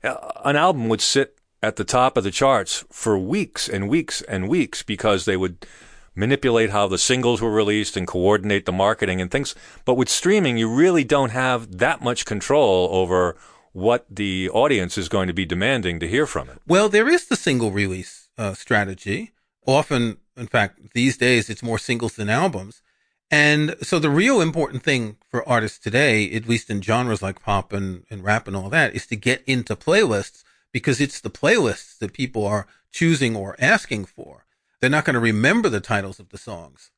uh, 0.05 0.17
an 0.45 0.57
album 0.57 0.89
would 0.89 1.01
sit 1.01 1.39
at 1.63 1.77
the 1.77 1.85
top 1.85 2.17
of 2.17 2.25
the 2.25 2.31
charts 2.31 2.85
for 2.91 3.19
weeks 3.19 3.69
and 3.69 3.89
weeks 3.89 4.23
and 4.23 4.49
weeks 4.49 4.83
because 4.83 5.25
they 5.25 5.37
would 5.37 5.67
manipulate 6.15 6.71
how 6.71 6.87
the 6.87 6.99
singles 6.99 7.43
were 7.43 7.51
released 7.51 7.97
and 7.97 8.07
coordinate 8.07 8.67
the 8.67 8.73
marketing 8.73 9.21
and 9.21 9.31
things. 9.31 9.55
But 9.85 9.95
with 9.95 10.09
streaming, 10.09 10.57
you 10.57 10.73
really 10.73 11.05
don't 11.05 11.31
have 11.31 11.79
that 11.79 12.03
much 12.03 12.25
control 12.25 12.89
over 12.91 13.37
what 13.73 14.07
the 14.09 14.49
audience 14.51 14.97
is 14.97 15.11
going 15.11 15.27
to 15.27 15.35
be 15.35 15.45
demanding 15.45 16.01
to 16.01 16.09
hear 16.09 16.27
from 16.27 16.49
it. 16.49 16.59
Well, 16.67 16.89
there 16.89 17.09
is 17.09 17.27
the 17.27 17.37
single 17.37 17.71
release 17.71 18.29
uh, 18.39 18.55
strategy. 18.55 19.33
Often, 19.67 20.17
in 20.37 20.47
fact, 20.47 20.81
these 20.95 21.19
days 21.19 21.51
it's 21.51 21.63
more 21.63 21.79
singles 21.79 22.15
than 22.15 22.31
albums. 22.31 22.81
And 23.31 23.75
so 23.83 23.99
the 23.99 24.11
real 24.11 24.41
important 24.41 24.83
thing 24.83 25.17
for 25.29 25.49
artists 25.49 25.79
today, 25.79 26.31
at 26.33 26.49
least 26.49 26.71
in 26.71 26.81
genres 26.81 27.23
like 27.23 27.43
pop 27.43 27.73
and, 27.73 28.05
and 28.09 28.23
rap 28.23 28.47
and 28.47 28.57
all 28.57 28.71
that, 28.71 28.95
is 28.95 29.07
to 29.09 29.17
get 29.17 29.43
into 29.47 29.75
playlists 29.75 30.45
because 30.73 31.01
it's 31.01 31.21
the 31.21 31.31
playlists 31.31 31.99
that 31.99 32.13
people 32.13 32.47
are 32.47 32.69
choosing 32.93 33.35
or 33.35 33.57
asking 33.59 34.05
for. 34.05 34.47
They're 34.81 34.91
not 34.91 35.05
going 35.05 35.15
to 35.15 35.21
remember 35.21 35.69
the 35.69 35.81
titles 35.81 36.21
of 36.21 36.29
the 36.29 36.39
songs. 36.39 36.91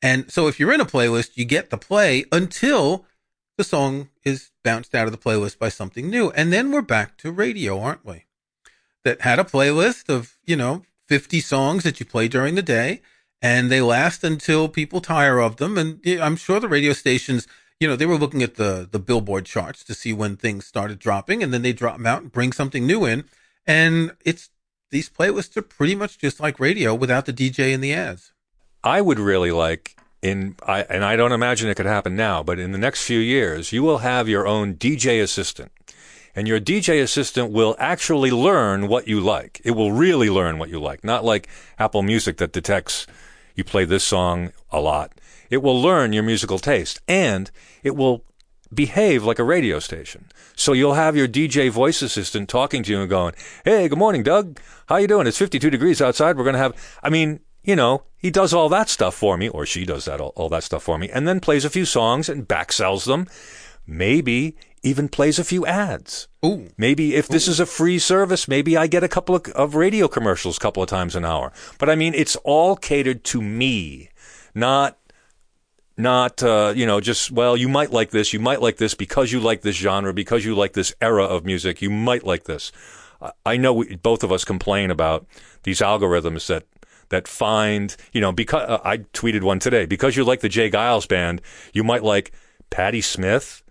And 0.00 0.30
so 0.30 0.46
if 0.46 0.58
you're 0.58 0.72
in 0.72 0.80
a 0.80 0.86
playlist, 0.86 1.36
you 1.36 1.44
get 1.44 1.70
the 1.70 1.76
play 1.76 2.24
until 2.30 3.04
the 3.56 3.64
song 3.64 4.08
is 4.24 4.50
bounced 4.62 4.94
out 4.94 5.06
of 5.06 5.12
the 5.12 5.18
playlist 5.18 5.58
by 5.58 5.68
something 5.68 6.08
new. 6.08 6.30
And 6.30 6.52
then 6.52 6.70
we're 6.70 6.80
back 6.80 7.18
to 7.18 7.32
radio, 7.32 7.80
aren't 7.80 8.06
we? 8.06 8.24
That 9.04 9.22
had 9.22 9.38
a 9.38 9.44
playlist 9.44 10.08
of, 10.08 10.38
you 10.44 10.56
know, 10.56 10.84
50 11.08 11.40
songs 11.40 11.82
that 11.82 11.98
you 11.98 12.06
play 12.06 12.28
during 12.28 12.54
the 12.54 12.62
day 12.62 13.02
and 13.40 13.70
they 13.70 13.80
last 13.80 14.24
until 14.24 14.68
people 14.68 15.00
tire 15.00 15.38
of 15.38 15.56
them. 15.56 15.78
And 15.78 16.00
I'm 16.06 16.36
sure 16.36 16.60
the 16.60 16.68
radio 16.68 16.92
stations, 16.92 17.46
you 17.80 17.88
know, 17.88 17.96
they 17.96 18.06
were 18.06 18.18
looking 18.18 18.42
at 18.42 18.56
the, 18.56 18.88
the 18.90 18.98
billboard 18.98 19.46
charts 19.46 19.84
to 19.84 19.94
see 19.94 20.12
when 20.12 20.36
things 20.36 20.66
started 20.66 20.98
dropping 20.98 21.42
and 21.42 21.52
then 21.52 21.62
they 21.62 21.72
drop 21.72 21.96
them 21.96 22.06
out 22.06 22.22
and 22.22 22.32
bring 22.32 22.52
something 22.52 22.86
new 22.86 23.04
in. 23.04 23.24
And 23.66 24.12
it's, 24.24 24.50
these 24.90 25.10
playlists 25.10 25.56
are 25.56 25.62
pretty 25.62 25.94
much 25.94 26.18
just 26.18 26.40
like 26.40 26.58
radio 26.58 26.94
without 26.94 27.26
the 27.26 27.32
DJ 27.32 27.74
and 27.74 27.84
the 27.84 27.92
ads. 27.92 28.32
I 28.82 29.00
would 29.00 29.18
really 29.18 29.52
like 29.52 29.96
in 30.22 30.56
I, 30.66 30.82
and 30.82 31.04
I 31.04 31.16
don't 31.16 31.32
imagine 31.32 31.68
it 31.68 31.76
could 31.76 31.86
happen 31.86 32.16
now, 32.16 32.42
but 32.42 32.58
in 32.58 32.72
the 32.72 32.78
next 32.78 33.04
few 33.04 33.18
years, 33.18 33.72
you 33.72 33.82
will 33.82 33.98
have 33.98 34.28
your 34.28 34.46
own 34.46 34.74
DJ 34.74 35.22
assistant. 35.22 35.70
And 36.34 36.46
your 36.46 36.60
DJ 36.60 37.02
assistant 37.02 37.50
will 37.50 37.74
actually 37.78 38.30
learn 38.30 38.86
what 38.86 39.08
you 39.08 39.20
like. 39.20 39.60
It 39.64 39.72
will 39.72 39.90
really 39.90 40.30
learn 40.30 40.58
what 40.58 40.68
you 40.68 40.78
like, 40.80 41.02
not 41.02 41.24
like 41.24 41.48
Apple 41.78 42.02
Music 42.02 42.36
that 42.36 42.52
detects 42.52 43.06
you 43.58 43.64
play 43.64 43.84
this 43.84 44.04
song 44.04 44.52
a 44.70 44.80
lot. 44.80 45.20
It 45.50 45.62
will 45.62 45.82
learn 45.82 46.12
your 46.12 46.22
musical 46.22 46.60
taste 46.60 47.00
and 47.08 47.50
it 47.82 47.96
will 47.96 48.24
behave 48.72 49.24
like 49.24 49.40
a 49.40 49.44
radio 49.44 49.80
station. 49.80 50.26
So 50.54 50.72
you'll 50.72 50.94
have 50.94 51.16
your 51.16 51.26
DJ 51.26 51.68
voice 51.68 52.00
assistant 52.00 52.48
talking 52.48 52.84
to 52.84 52.92
you 52.92 53.00
and 53.00 53.10
going, 53.10 53.34
"Hey, 53.64 53.88
good 53.88 53.98
morning, 53.98 54.22
Doug. 54.22 54.60
How 54.86 54.96
you 54.96 55.08
doing? 55.08 55.26
It's 55.26 55.38
52 55.38 55.70
degrees 55.70 56.00
outside. 56.00 56.36
We're 56.36 56.44
going 56.44 56.54
to 56.54 56.60
have 56.60 56.98
I 57.02 57.10
mean, 57.10 57.40
you 57.64 57.74
know, 57.74 58.04
he 58.16 58.30
does 58.30 58.54
all 58.54 58.68
that 58.68 58.88
stuff 58.88 59.16
for 59.16 59.36
me 59.36 59.48
or 59.48 59.66
she 59.66 59.84
does 59.84 60.04
that 60.04 60.20
all, 60.20 60.32
all 60.36 60.48
that 60.50 60.62
stuff 60.62 60.84
for 60.84 60.96
me 60.96 61.10
and 61.10 61.26
then 61.26 61.40
plays 61.40 61.64
a 61.64 61.70
few 61.70 61.84
songs 61.84 62.28
and 62.28 62.46
back 62.46 62.70
sells 62.70 63.06
them. 63.06 63.26
Maybe 63.88 64.56
even 64.82 65.08
plays 65.08 65.38
a 65.38 65.44
few 65.44 65.66
ads. 65.66 66.28
Ooh. 66.44 66.68
Maybe 66.76 67.14
if 67.14 67.28
this 67.28 67.48
is 67.48 67.60
a 67.60 67.66
free 67.66 67.98
service, 67.98 68.48
maybe 68.48 68.76
I 68.76 68.86
get 68.86 69.02
a 69.02 69.08
couple 69.08 69.34
of, 69.34 69.46
of 69.48 69.74
radio 69.74 70.08
commercials 70.08 70.56
a 70.56 70.60
couple 70.60 70.82
of 70.82 70.88
times 70.88 71.16
an 71.16 71.24
hour. 71.24 71.52
But 71.78 71.90
I 71.90 71.94
mean, 71.94 72.14
it's 72.14 72.36
all 72.36 72.76
catered 72.76 73.24
to 73.24 73.42
me, 73.42 74.10
not 74.54 74.98
not 75.98 76.42
uh, 76.44 76.72
you 76.74 76.86
know 76.86 77.00
just 77.00 77.32
well 77.32 77.56
you 77.56 77.68
might 77.68 77.90
like 77.90 78.10
this 78.10 78.32
you 78.32 78.38
might 78.38 78.62
like 78.62 78.76
this 78.76 78.94
because 78.94 79.32
you 79.32 79.40
like 79.40 79.62
this 79.62 79.76
genre 79.76 80.14
because 80.14 80.44
you 80.44 80.54
like 80.54 80.72
this 80.72 80.94
era 81.00 81.24
of 81.24 81.44
music 81.44 81.82
you 81.82 81.90
might 81.90 82.24
like 82.24 82.44
this 82.44 82.70
i 83.44 83.56
know 83.56 83.74
we, 83.74 83.96
both 83.96 84.22
of 84.22 84.30
us 84.30 84.44
complain 84.44 84.92
about 84.92 85.26
these 85.64 85.80
algorithms 85.80 86.46
that 86.46 86.64
that 87.08 87.26
find 87.26 87.96
you 88.12 88.20
know 88.20 88.30
because 88.30 88.62
uh, 88.68 88.78
i 88.84 88.98
tweeted 88.98 89.42
one 89.42 89.58
today 89.58 89.86
because 89.86 90.16
you 90.16 90.22
like 90.22 90.38
the 90.38 90.48
j 90.48 90.70
geils 90.70 91.08
band 91.08 91.42
you 91.72 91.82
might 91.82 92.04
like 92.04 92.30
patti 92.70 93.00
smith 93.00 93.64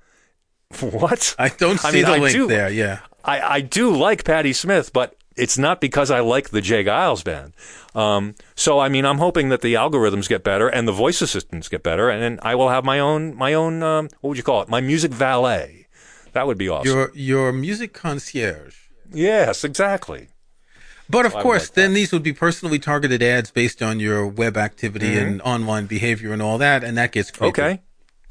What? 0.81 1.35
I 1.39 1.49
don't 1.49 1.79
see 1.79 1.87
I 1.87 1.91
mean, 1.91 2.05
the 2.05 2.11
I 2.11 2.17
link 2.17 2.33
do, 2.33 2.47
there. 2.47 2.69
Yeah, 2.69 2.99
I, 3.23 3.41
I 3.41 3.61
do 3.61 3.95
like 3.95 4.23
Patti 4.23 4.53
Smith, 4.53 4.91
but 4.93 5.15
it's 5.35 5.57
not 5.57 5.79
because 5.79 6.11
I 6.11 6.19
like 6.19 6.49
the 6.49 6.61
J. 6.61 6.83
Geils 6.83 7.23
band. 7.23 7.53
Um, 7.95 8.35
so 8.55 8.79
I 8.79 8.89
mean, 8.89 9.05
I'm 9.05 9.17
hoping 9.17 9.49
that 9.49 9.61
the 9.61 9.75
algorithms 9.75 10.27
get 10.27 10.43
better 10.43 10.67
and 10.67 10.87
the 10.87 10.91
voice 10.91 11.21
assistants 11.21 11.69
get 11.69 11.83
better, 11.83 12.09
and 12.09 12.21
then 12.21 12.39
I 12.41 12.55
will 12.55 12.69
have 12.69 12.83
my 12.83 12.99
own 12.99 13.35
my 13.35 13.53
own 13.53 13.81
um, 13.83 14.09
what 14.21 14.29
would 14.29 14.37
you 14.37 14.43
call 14.43 14.61
it? 14.61 14.69
My 14.69 14.81
music 14.81 15.11
valet. 15.11 15.87
That 16.33 16.47
would 16.47 16.57
be 16.57 16.69
awesome. 16.69 16.91
Your 16.91 17.11
your 17.13 17.53
music 17.53 17.93
concierge. 17.93 18.75
Yes, 19.11 19.63
exactly. 19.63 20.27
But 21.09 21.25
of 21.25 21.33
course, 21.33 21.69
like 21.69 21.75
then 21.75 21.93
these 21.93 22.11
would 22.11 22.23
be 22.23 22.33
personally 22.33 22.79
targeted 22.79 23.23
ads 23.23 23.49
based 23.49 23.81
on 23.81 23.99
your 23.99 24.27
web 24.27 24.57
activity 24.57 25.15
mm-hmm. 25.15 25.27
and 25.27 25.41
online 25.41 25.85
behavior 25.85 26.33
and 26.33 26.41
all 26.41 26.57
that, 26.57 26.83
and 26.83 26.97
that 26.97 27.13
gets 27.13 27.31
creepy. 27.31 27.61
Okay. 27.61 27.81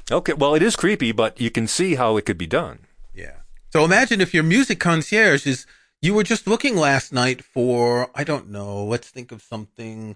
Okay, 0.09 0.33
well, 0.33 0.55
it 0.55 0.63
is 0.63 0.75
creepy, 0.75 1.11
but 1.11 1.39
you 1.39 1.51
can 1.51 1.67
see 1.67 1.95
how 1.95 2.17
it 2.17 2.25
could 2.25 2.37
be 2.37 2.47
done. 2.47 2.79
Yeah. 3.13 3.37
So 3.71 3.83
imagine 3.83 4.21
if 4.21 4.33
your 4.33 4.43
music 4.43 4.79
concierge 4.79 5.45
is 5.45 5.65
you 6.01 6.13
were 6.13 6.23
just 6.23 6.47
looking 6.47 6.75
last 6.75 7.11
night 7.11 7.43
for 7.43 8.09
I 8.15 8.23
don't 8.23 8.49
know, 8.49 8.83
let's 8.85 9.09
think 9.09 9.31
of 9.31 9.41
something, 9.41 10.15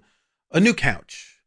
a 0.51 0.59
new 0.59 0.73
couch. 0.73 1.41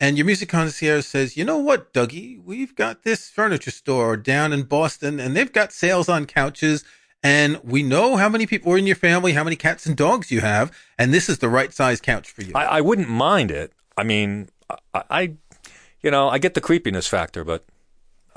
And 0.00 0.16
your 0.16 0.26
music 0.26 0.48
concierge 0.48 1.04
says, 1.04 1.36
"You 1.36 1.44
know 1.44 1.58
what, 1.58 1.92
Dougie? 1.92 2.40
We've 2.40 2.74
got 2.76 3.02
this 3.02 3.28
furniture 3.28 3.72
store 3.72 4.16
down 4.16 4.52
in 4.52 4.62
Boston, 4.62 5.18
and 5.18 5.36
they've 5.36 5.52
got 5.52 5.72
sales 5.72 6.08
on 6.08 6.26
couches." 6.26 6.84
And 7.20 7.60
we 7.64 7.82
know 7.82 8.14
how 8.14 8.28
many 8.28 8.46
people 8.46 8.72
are 8.72 8.78
in 8.78 8.86
your 8.86 8.94
family, 8.94 9.32
how 9.32 9.42
many 9.42 9.56
cats 9.56 9.86
and 9.86 9.96
dogs 9.96 10.30
you 10.30 10.40
have, 10.40 10.70
and 10.96 11.12
this 11.12 11.28
is 11.28 11.38
the 11.38 11.48
right 11.48 11.72
size 11.72 12.00
couch 12.00 12.30
for 12.30 12.42
you. 12.42 12.52
I, 12.54 12.78
I 12.78 12.80
wouldn't 12.80 13.08
mind 13.08 13.50
it. 13.50 13.72
I 13.96 14.04
mean, 14.04 14.50
I, 14.94 15.02
I, 15.10 15.32
you 16.00 16.12
know, 16.12 16.28
I 16.28 16.38
get 16.38 16.54
the 16.54 16.60
creepiness 16.60 17.08
factor, 17.08 17.42
but 17.42 17.64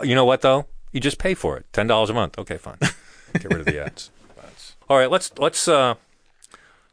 you 0.03 0.15
know 0.15 0.25
what 0.25 0.41
though? 0.41 0.65
You 0.91 0.99
just 0.99 1.17
pay 1.17 1.33
for 1.33 1.57
it. 1.57 1.65
Ten 1.73 1.87
dollars 1.87 2.09
a 2.09 2.13
month. 2.13 2.37
Okay, 2.37 2.57
fine. 2.57 2.77
Get 3.33 3.45
rid 3.45 3.59
of 3.61 3.65
the 3.65 3.83
ads. 3.83 4.09
All 4.89 4.97
right, 4.97 5.09
let's 5.09 5.31
let's 5.37 5.67
uh 5.67 5.95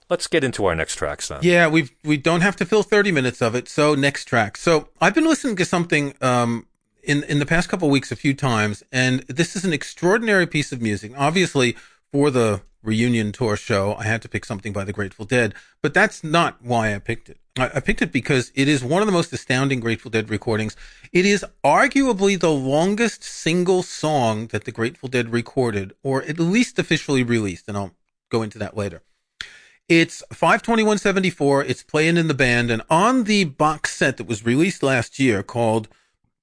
let's 0.08 0.26
get 0.26 0.44
into 0.44 0.66
our 0.66 0.74
next 0.74 0.96
tracks 0.96 1.28
then. 1.28 1.40
Yeah, 1.42 1.68
we 1.68 1.90
we 2.04 2.16
don't 2.16 2.42
have 2.42 2.56
to 2.56 2.64
fill 2.64 2.82
thirty 2.82 3.10
minutes 3.10 3.42
of 3.42 3.54
it. 3.54 3.68
So 3.68 3.94
next 3.94 4.26
track. 4.26 4.56
So 4.56 4.88
I've 5.00 5.14
been 5.14 5.26
listening 5.26 5.56
to 5.56 5.64
something 5.64 6.14
um 6.20 6.66
in 7.02 7.24
in 7.24 7.38
the 7.38 7.46
past 7.46 7.68
couple 7.68 7.90
weeks 7.90 8.12
a 8.12 8.16
few 8.16 8.34
times, 8.34 8.82
and 8.92 9.20
this 9.22 9.56
is 9.56 9.64
an 9.64 9.72
extraordinary 9.72 10.46
piece 10.46 10.70
of 10.70 10.80
music. 10.80 11.12
Obviously, 11.16 11.76
for 12.12 12.30
the 12.30 12.62
reunion 12.82 13.32
tour 13.32 13.56
show, 13.56 13.96
I 13.96 14.04
had 14.04 14.22
to 14.22 14.28
pick 14.28 14.44
something 14.44 14.72
by 14.72 14.84
the 14.84 14.92
Grateful 14.92 15.24
Dead, 15.24 15.54
but 15.82 15.92
that's 15.92 16.22
not 16.22 16.62
why 16.62 16.94
I 16.94 16.98
picked 16.98 17.28
it. 17.28 17.38
I, 17.62 17.80
picked 17.80 18.02
it 18.02 18.12
because 18.12 18.52
it 18.54 18.68
is 18.68 18.84
one 18.84 19.02
of 19.02 19.06
the 19.06 19.12
most 19.12 19.32
astounding 19.32 19.80
Grateful 19.80 20.10
Dead 20.10 20.30
recordings. 20.30 20.76
It 21.12 21.24
is 21.24 21.44
arguably 21.64 22.38
the 22.38 22.52
longest 22.52 23.22
single 23.22 23.82
song 23.82 24.48
that 24.48 24.64
the 24.64 24.72
Grateful 24.72 25.08
Dead 25.08 25.32
recorded, 25.32 25.94
or 26.02 26.22
at 26.22 26.38
least 26.38 26.78
officially 26.78 27.22
released, 27.22 27.68
and 27.68 27.76
I'll 27.76 27.94
go 28.30 28.42
into 28.42 28.58
that 28.58 28.76
later. 28.76 29.02
It's 29.88 30.22
52174. 30.30 31.64
It's 31.64 31.82
playing 31.82 32.18
in 32.18 32.28
the 32.28 32.34
band, 32.34 32.70
and 32.70 32.82
on 32.90 33.24
the 33.24 33.44
box 33.44 33.94
set 33.94 34.18
that 34.18 34.26
was 34.26 34.44
released 34.44 34.82
last 34.82 35.18
year 35.18 35.42
called 35.42 35.88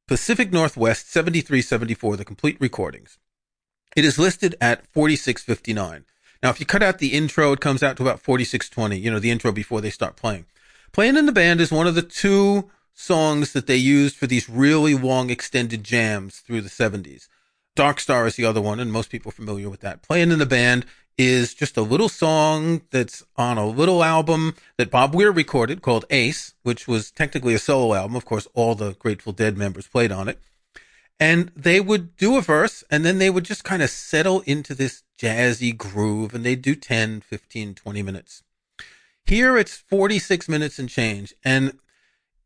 Pacific 0.07 0.51
Northwest 0.51 1.11
7374, 1.11 2.17
the 2.17 2.25
complete 2.25 2.57
recordings, 2.59 3.17
it 3.95 4.05
is 4.05 4.19
listed 4.19 4.55
at 4.59 4.85
4659. 4.87 6.05
Now, 6.43 6.49
if 6.49 6.59
you 6.59 6.65
cut 6.65 6.83
out 6.83 6.99
the 6.99 7.13
intro, 7.13 7.53
it 7.53 7.59
comes 7.59 7.81
out 7.81 7.97
to 7.97 8.03
about 8.03 8.19
4620, 8.19 8.97
you 8.97 9.09
know, 9.09 9.19
the 9.19 9.31
intro 9.31 9.51
before 9.51 9.81
they 9.81 9.89
start 9.89 10.15
playing. 10.15 10.45
Playing 10.95 11.17
in 11.17 11.25
the 11.25 11.33
Band 11.33 11.59
is 11.59 11.73
one 11.73 11.87
of 11.87 11.95
the 11.95 12.01
two 12.01 12.69
songs 12.93 13.51
that 13.51 13.67
they 13.67 13.75
used 13.75 14.15
for 14.15 14.27
these 14.27 14.49
really 14.49 14.95
long 14.95 15.29
extended 15.29 15.83
jams 15.83 16.39
through 16.39 16.61
the 16.61 16.69
70s. 16.69 17.27
Dark 17.75 17.99
Star 17.99 18.25
is 18.25 18.37
the 18.37 18.45
other 18.45 18.61
one, 18.61 18.79
and 18.79 18.93
most 18.93 19.09
people 19.09 19.27
are 19.27 19.33
familiar 19.33 19.69
with 19.69 19.81
that. 19.81 20.01
Playing 20.01 20.31
in 20.31 20.39
the 20.39 20.45
Band 20.45 20.85
is 21.17 21.53
just 21.53 21.75
a 21.75 21.81
little 21.81 22.07
song 22.07 22.83
that's 22.91 23.25
on 23.35 23.57
a 23.57 23.67
little 23.67 24.05
album 24.05 24.55
that 24.77 24.89
Bob 24.89 25.13
Weir 25.13 25.33
recorded 25.33 25.81
called 25.81 26.05
Ace, 26.11 26.53
which 26.63 26.87
was 26.87 27.11
technically 27.11 27.53
a 27.53 27.59
solo 27.59 27.93
album. 27.93 28.15
Of 28.15 28.23
course, 28.23 28.47
all 28.53 28.73
the 28.73 28.93
Grateful 28.93 29.33
Dead 29.33 29.57
members 29.57 29.87
played 29.87 30.13
on 30.13 30.29
it. 30.29 30.39
And 31.19 31.51
they 31.57 31.81
would 31.81 32.15
do 32.15 32.37
a 32.37 32.41
verse 32.41 32.85
and 32.89 33.03
then 33.03 33.17
they 33.17 33.29
would 33.29 33.43
just 33.43 33.65
kind 33.65 33.83
of 33.83 33.89
settle 33.89 34.43
into 34.45 34.73
this 34.73 35.03
jazzy 35.19 35.75
groove 35.75 36.33
and 36.33 36.45
they'd 36.45 36.61
do 36.61 36.73
10, 36.73 37.19
15, 37.19 37.75
20 37.75 38.01
minutes. 38.01 38.43
Here 39.25 39.57
it's 39.57 39.75
46 39.75 40.47
minutes 40.47 40.77
and 40.77 40.87
change. 40.87 41.33
And 41.43 41.79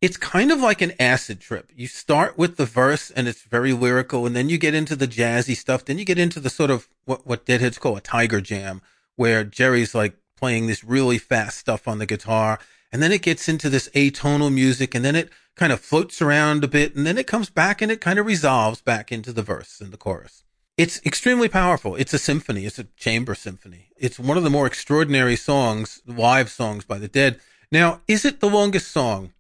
it's 0.02 0.16
kind 0.16 0.50
of 0.50 0.60
like 0.62 0.82
an 0.82 0.94
acid 0.98 1.42
trip. 1.42 1.72
You 1.76 1.88
start 1.88 2.38
with 2.38 2.56
the 2.56 2.66
verse 2.66 3.12
and 3.12 3.28
it's 3.28 3.42
very 3.42 3.74
lyrical, 3.74 4.26
and 4.26 4.34
then 4.36 4.48
you 4.48 4.58
get 4.58 4.74
into 4.74 4.96
the 4.96 5.08
jazzy 5.08 5.56
stuff. 5.56 5.84
Then 5.84 5.98
you 5.98 6.06
get 6.06 6.18
into 6.18 6.40
the 6.40 6.50
sort 6.50 6.72
of 6.72 6.88
what, 7.04 7.28
what 7.28 7.46
Deadheads 7.46 7.78
call 7.78 7.98
a 7.98 8.02
tiger 8.02 8.40
jam, 8.40 8.82
where 9.18 9.44
Jerry's 9.44 9.94
like 9.94 10.16
playing 10.38 10.68
this 10.68 10.84
really 10.84 11.18
fast 11.18 11.58
stuff 11.58 11.86
on 11.86 12.00
the 12.00 12.06
guitar. 12.06 12.60
And 12.92 13.04
then 13.04 13.12
it 13.12 13.22
gets 13.22 13.50
into 13.50 13.70
this 13.70 13.90
atonal 13.90 14.52
music, 14.52 14.96
and 14.96 15.04
then 15.04 15.16
it 15.16 15.30
kind 15.56 15.74
of 15.74 15.82
floats 15.82 16.22
around 16.22 16.64
a 16.64 16.68
bit, 16.70 16.96
and 16.96 17.06
then 17.06 17.18
it 17.18 17.28
comes 17.28 17.50
back 17.50 17.82
and 17.82 17.92
it 17.92 18.00
kind 18.00 18.18
of 18.18 18.26
resolves 18.26 18.80
back 18.82 19.12
into 19.12 19.34
the 19.34 19.44
verse 19.44 19.82
and 19.82 19.92
the 19.92 19.98
chorus. 19.98 20.44
It's 20.80 21.02
extremely 21.06 21.50
powerful. 21.50 21.98
It's 21.98 22.14
a 22.14 22.18
symphony. 22.18 22.66
It's 22.66 22.80
a 22.80 22.86
chamber 22.96 23.36
symphony. 23.36 23.90
It's 23.98 24.18
one 24.18 24.38
of 24.38 24.46
the 24.46 24.50
more 24.50 24.66
extraordinary 24.66 25.36
songs, 25.36 26.02
live 26.08 26.50
songs 26.50 26.86
by 26.86 27.00
the 27.00 27.10
Dead. 27.10 27.42
Now, 27.70 28.00
is 28.08 28.24
it 28.24 28.40
the 28.40 28.50
longest 28.50 28.90
song? 28.90 29.34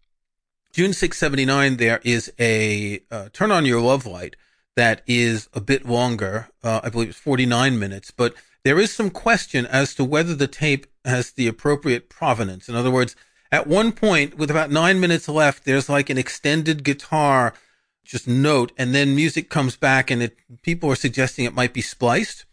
June 0.73 0.91
679, 0.91 1.77
there 1.77 2.01
is 2.03 2.29
a 2.41 3.03
uh, 3.09 3.29
Turn 3.31 3.53
On 3.53 3.65
Your 3.65 3.79
Love 3.79 4.05
Light 4.05 4.35
that 4.75 5.01
is 5.07 5.47
a 5.53 5.61
bit 5.61 5.85
longer. 5.85 6.49
Uh, 6.61 6.81
I 6.83 6.89
believe 6.89 7.07
it's 7.07 7.17
49 7.17 7.79
minutes, 7.79 8.11
but 8.11 8.33
there 8.65 8.77
is 8.77 8.91
some 8.91 9.09
question 9.09 9.65
as 9.65 9.95
to 9.95 10.03
whether 10.03 10.35
the 10.35 10.45
tape 10.45 10.87
has 11.05 11.31
the 11.31 11.47
appropriate 11.47 12.09
provenance. 12.09 12.67
In 12.67 12.75
other 12.75 12.91
words, 12.91 13.15
at 13.49 13.65
one 13.65 13.93
point, 13.93 14.37
with 14.37 14.51
about 14.51 14.71
nine 14.71 14.99
minutes 14.99 15.29
left, 15.29 15.63
there's 15.63 15.87
like 15.87 16.09
an 16.09 16.17
extended 16.17 16.83
guitar 16.83 17.53
just 18.09 18.27
note, 18.27 18.71
and 18.75 18.95
then 18.95 19.15
music 19.15 19.49
comes 19.49 19.77
back, 19.77 20.09
and 20.09 20.23
it 20.23 20.37
people 20.63 20.89
are 20.89 20.95
suggesting 20.95 21.45
it 21.45 21.53
might 21.53 21.73
be 21.73 21.81
spliced. 21.81 22.45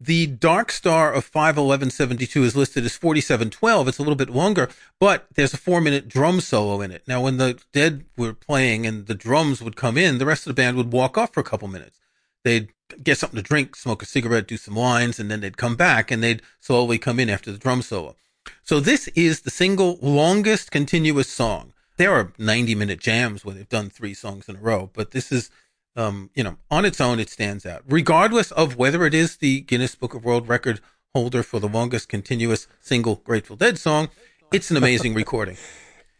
The 0.00 0.26
Dark 0.26 0.70
Star 0.72 1.12
of 1.12 1.24
51172 1.24 2.44
is 2.44 2.56
listed 2.56 2.84
as 2.84 2.96
4712. 2.96 3.88
It's 3.88 3.98
a 3.98 4.02
little 4.02 4.16
bit 4.16 4.30
longer, 4.30 4.70
but 4.98 5.26
there's 5.34 5.52
a 5.52 5.58
four 5.58 5.80
minute 5.80 6.08
drum 6.08 6.40
solo 6.40 6.80
in 6.80 6.90
it. 6.90 7.02
Now, 7.06 7.20
when 7.20 7.36
the 7.36 7.60
Dead 7.72 8.04
were 8.16 8.32
playing 8.32 8.86
and 8.86 9.06
the 9.06 9.14
drums 9.14 9.60
would 9.60 9.76
come 9.76 9.98
in, 9.98 10.18
the 10.18 10.26
rest 10.26 10.46
of 10.46 10.50
the 10.50 10.62
band 10.62 10.76
would 10.76 10.92
walk 10.92 11.18
off 11.18 11.34
for 11.34 11.40
a 11.40 11.44
couple 11.44 11.68
minutes. 11.68 11.98
They'd 12.44 12.68
get 13.02 13.18
something 13.18 13.36
to 13.36 13.42
drink, 13.42 13.76
smoke 13.76 14.02
a 14.02 14.06
cigarette, 14.06 14.46
do 14.46 14.56
some 14.56 14.76
lines, 14.76 15.18
and 15.18 15.30
then 15.30 15.40
they'd 15.40 15.56
come 15.56 15.76
back 15.76 16.10
and 16.10 16.22
they'd 16.22 16.42
slowly 16.60 16.96
come 16.96 17.20
in 17.20 17.28
after 17.28 17.52
the 17.52 17.58
drum 17.58 17.82
solo. 17.82 18.16
So 18.62 18.80
this 18.80 19.08
is 19.08 19.42
the 19.42 19.50
single 19.50 19.98
longest 20.00 20.70
continuous 20.70 21.28
song. 21.28 21.74
There 21.98 22.12
are 22.12 22.32
90 22.38 22.74
minute 22.74 23.00
jams 23.00 23.44
where 23.44 23.54
they've 23.54 23.68
done 23.68 23.90
three 23.90 24.14
songs 24.14 24.48
in 24.48 24.56
a 24.56 24.60
row, 24.60 24.90
but 24.94 25.10
this 25.10 25.30
is 25.30 25.50
um, 25.98 26.30
you 26.34 26.44
know, 26.44 26.56
on 26.70 26.84
its 26.84 27.00
own, 27.00 27.18
it 27.18 27.28
stands 27.28 27.66
out, 27.66 27.82
regardless 27.88 28.52
of 28.52 28.76
whether 28.76 29.04
it 29.04 29.14
is 29.14 29.38
the 29.38 29.62
Guinness 29.62 29.96
Book 29.96 30.14
of 30.14 30.24
World 30.24 30.48
Record 30.48 30.80
holder 31.12 31.42
for 31.42 31.58
the 31.58 31.68
longest 31.68 32.08
continuous 32.08 32.68
single 32.80 33.16
Grateful 33.16 33.56
Dead 33.56 33.78
song. 33.78 34.08
It's 34.52 34.70
an 34.70 34.76
amazing 34.76 35.14
recording. 35.22 35.56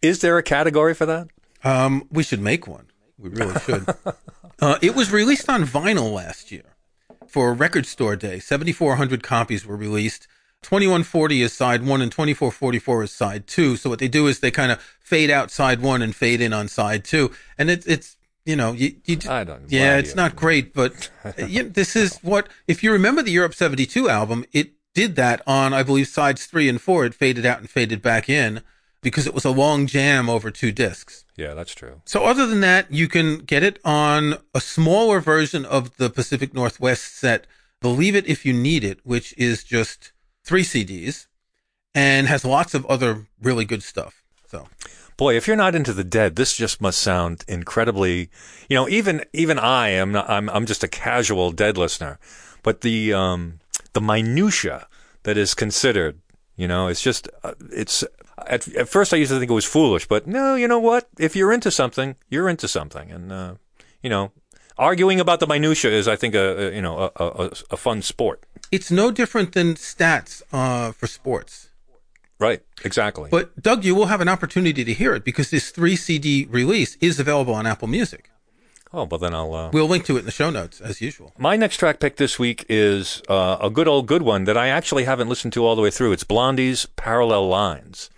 Is 0.03 0.21
there 0.21 0.37
a 0.37 0.43
category 0.43 0.95
for 0.95 1.07
that? 1.07 1.29
Um, 1.63 2.09
we 2.11 2.25
should 2.25 2.41
make 2.41 2.67
one. 2.67 2.87
We 3.19 3.31
really 3.31 3.59
should. 3.61 3.89
uh, 4.61 4.79
it 4.83 4.97
was 4.97 5.13
released 5.13 5.49
on 5.49 5.63
vinyl 5.65 6.13
last 6.13 6.51
year 6.51 6.75
for 7.29 7.55
Record 7.55 7.87
Store 7.87 8.17
Day. 8.17 8.41
7,400 8.41 9.23
copies 9.23 9.65
were 9.65 9.77
released. 9.77 10.27
2140 10.63 11.43
is 11.43 11.53
side 11.53 11.87
one 11.87 12.03
and 12.03 12.11
2444 12.11 13.05
is 13.05 13.13
side 13.13 13.47
two. 13.47 13.77
So 13.77 13.91
what 13.91 13.99
they 13.99 14.09
do 14.09 14.27
is 14.27 14.41
they 14.41 14.51
kind 14.51 14.73
of 14.73 14.81
fade 15.01 15.31
out 15.31 15.51
side 15.51 15.81
one 15.81 16.03
and 16.03 16.15
fade 16.15 16.41
in 16.41 16.53
on 16.53 16.69
side 16.69 17.05
two. 17.05 17.31
And 17.57 17.71
it, 17.71 17.87
it's 17.87 18.17
you 18.45 18.57
know, 18.57 18.73
you, 18.73 18.97
you 19.05 19.17
just, 19.17 19.29
I 19.29 19.45
don't. 19.45 19.71
yeah, 19.71 19.99
it's 19.99 20.15
not 20.15 20.35
great, 20.35 20.73
but 20.73 21.11
you 21.47 21.65
know, 21.65 21.69
this 21.69 21.95
is 21.95 22.19
what 22.23 22.49
if 22.67 22.83
you 22.83 22.93
remember 22.93 23.23
the 23.23 23.31
Europe 23.31 23.55
'72 23.55 24.09
album, 24.09 24.45
it 24.53 24.73
did 24.95 25.17
that 25.17 25.43
on 25.47 25.75
I 25.75 25.83
believe 25.83 26.09
sides 26.09 26.47
three 26.47 26.69
and 26.69 26.81
four. 26.81 27.05
It 27.05 27.15
faded 27.15 27.45
out 27.45 27.61
and 27.61 27.69
faded 27.69 28.01
back 28.03 28.29
in 28.29 28.63
because 29.03 29.27
it 29.27 29.35
was 29.35 29.45
a 29.45 29.51
long 29.51 29.87
jam 29.87 30.29
over 30.29 30.51
two 30.51 30.73
discs. 30.73 31.25
Yeah, 31.37 31.55
that's 31.55 31.75
true. 31.75 32.01
So 32.05 32.25
other 32.25 32.47
than 32.47 32.61
that, 32.63 32.91
you 32.91 33.07
can 33.07 33.39
get 33.39 33.63
it 33.63 33.79
on 33.85 34.39
a 34.55 34.61
smaller 34.61 35.21
version 35.21 35.65
of 35.65 35.97
the 35.99 36.11
Pacific 36.11 36.53
Northwest 36.53 37.17
set. 37.17 37.47
Believe 37.81 38.17
it 38.17 38.27
if 38.27 38.45
you 38.45 38.53
need 38.53 38.83
it, 38.83 38.99
which 39.05 39.35
is 39.37 39.63
just 39.63 40.13
three 40.49 40.65
CDs 40.65 41.27
and 41.95 42.27
has 42.27 42.43
lots 42.43 42.75
of 42.75 42.87
other 42.87 43.27
really 43.41 43.67
good 43.67 43.83
stuff. 43.83 44.23
So 44.47 44.67
boy, 45.19 45.37
if 45.37 45.47
you're 45.47 45.57
not 45.57 45.75
into 45.75 45.93
the 45.93 46.05
dead, 46.05 46.37
this 46.37 46.57
just 46.57 46.81
must 46.81 46.99
sound 46.99 47.45
incredibly. 47.47 48.31
You 48.69 48.77
know, 48.77 48.89
even 48.89 49.25
even 49.35 49.59
I 49.59 49.91
am. 49.91 50.13
Not, 50.13 50.29
I'm 50.31 50.49
I'm 50.49 50.65
just 50.65 50.83
a 50.83 50.89
casual 50.89 51.53
dead 51.53 51.77
listener, 51.77 52.19
but 52.63 52.81
the 52.81 53.13
um 53.13 53.61
the 53.93 54.01
minutia 54.01 54.87
that 55.25 55.37
is 55.37 55.53
considered, 55.53 56.19
you 56.57 56.67
know, 56.67 56.89
it's 56.89 57.03
just 57.03 57.29
uh, 57.45 57.55
it's. 57.71 58.03
At, 58.47 58.69
at 58.69 58.89
first, 58.89 59.13
I 59.13 59.17
used 59.17 59.33
to 59.33 59.39
think 59.41 59.51
it 59.51 59.55
was 59.55 59.65
foolish, 59.65 60.07
but 60.07 60.29
no, 60.29 60.55
you 60.55 60.69
know 60.69 60.79
what? 60.79 61.09
If 61.19 61.35
you're 61.35 61.53
into 61.53 61.73
something, 61.73 62.15
you're 62.31 62.49
into 62.49 62.69
something, 62.69 63.11
and 63.11 63.33
uh, 63.33 63.55
you 64.01 64.09
know, 64.09 64.31
arguing 64.79 65.21
about 65.21 65.41
the 65.41 65.47
minutia 65.47 65.91
is, 65.91 66.09
I 66.09 66.17
think, 66.17 66.35
a, 66.35 66.69
a 66.69 66.75
you 66.75 66.83
know 66.83 67.11
a, 67.17 67.25
a, 67.25 67.51
a, 67.71 67.77
fun 67.77 68.03
sport. 68.03 68.45
It's 68.71 68.91
no 68.91 69.11
different 69.11 69.53
than 69.53 69.75
stats 69.75 70.43
uh, 70.53 70.93
for 70.93 71.07
sports. 71.07 71.69
Right, 72.39 72.63
exactly. 72.85 73.31
But 73.31 73.61
Doug, 73.61 73.85
you 73.85 73.95
will 73.95 74.07
have 74.07 74.21
an 74.21 74.29
opportunity 74.29 74.85
to 74.85 74.93
hear 74.93 75.15
it 75.15 75.25
because 75.25 75.51
this 75.51 75.71
three 75.71 75.97
CD 75.97 76.47
release 76.49 76.97
is 77.01 77.19
available 77.19 77.55
on 77.55 77.67
Apple 77.67 77.89
Music. 77.89 78.31
Oh, 78.93 79.05
well 79.05 79.19
then 79.19 79.35
I'll. 79.35 79.55
Uh... 79.55 79.71
We'll 79.73 79.89
link 79.89 80.05
to 80.07 80.17
it 80.17 80.21
in 80.21 80.25
the 80.25 80.31
show 80.31 80.51
notes 80.51 80.81
as 80.81 81.01
usual. 81.01 81.33
My 81.37 81.57
next 81.57 81.77
track 81.77 82.01
pick 82.01 82.17
this 82.17 82.39
week 82.39 82.65
is 82.69 83.23
uh, 83.29 83.59
a 83.61 83.71
good 83.71 83.89
old 83.89 84.07
good 84.07 84.23
one 84.23 84.45
that 84.45 84.57
I 84.57 84.69
actually 84.69 85.05
haven't 85.05 85.29
listened 85.29 85.53
to 85.55 85.65
all 85.65 85.77
the 85.77 85.83
way 85.83 85.91
through. 85.91 86.13
It's 86.13 86.25
Blondie's 86.25 86.87
Parallel 86.97 87.49
Lines. 87.49 88.09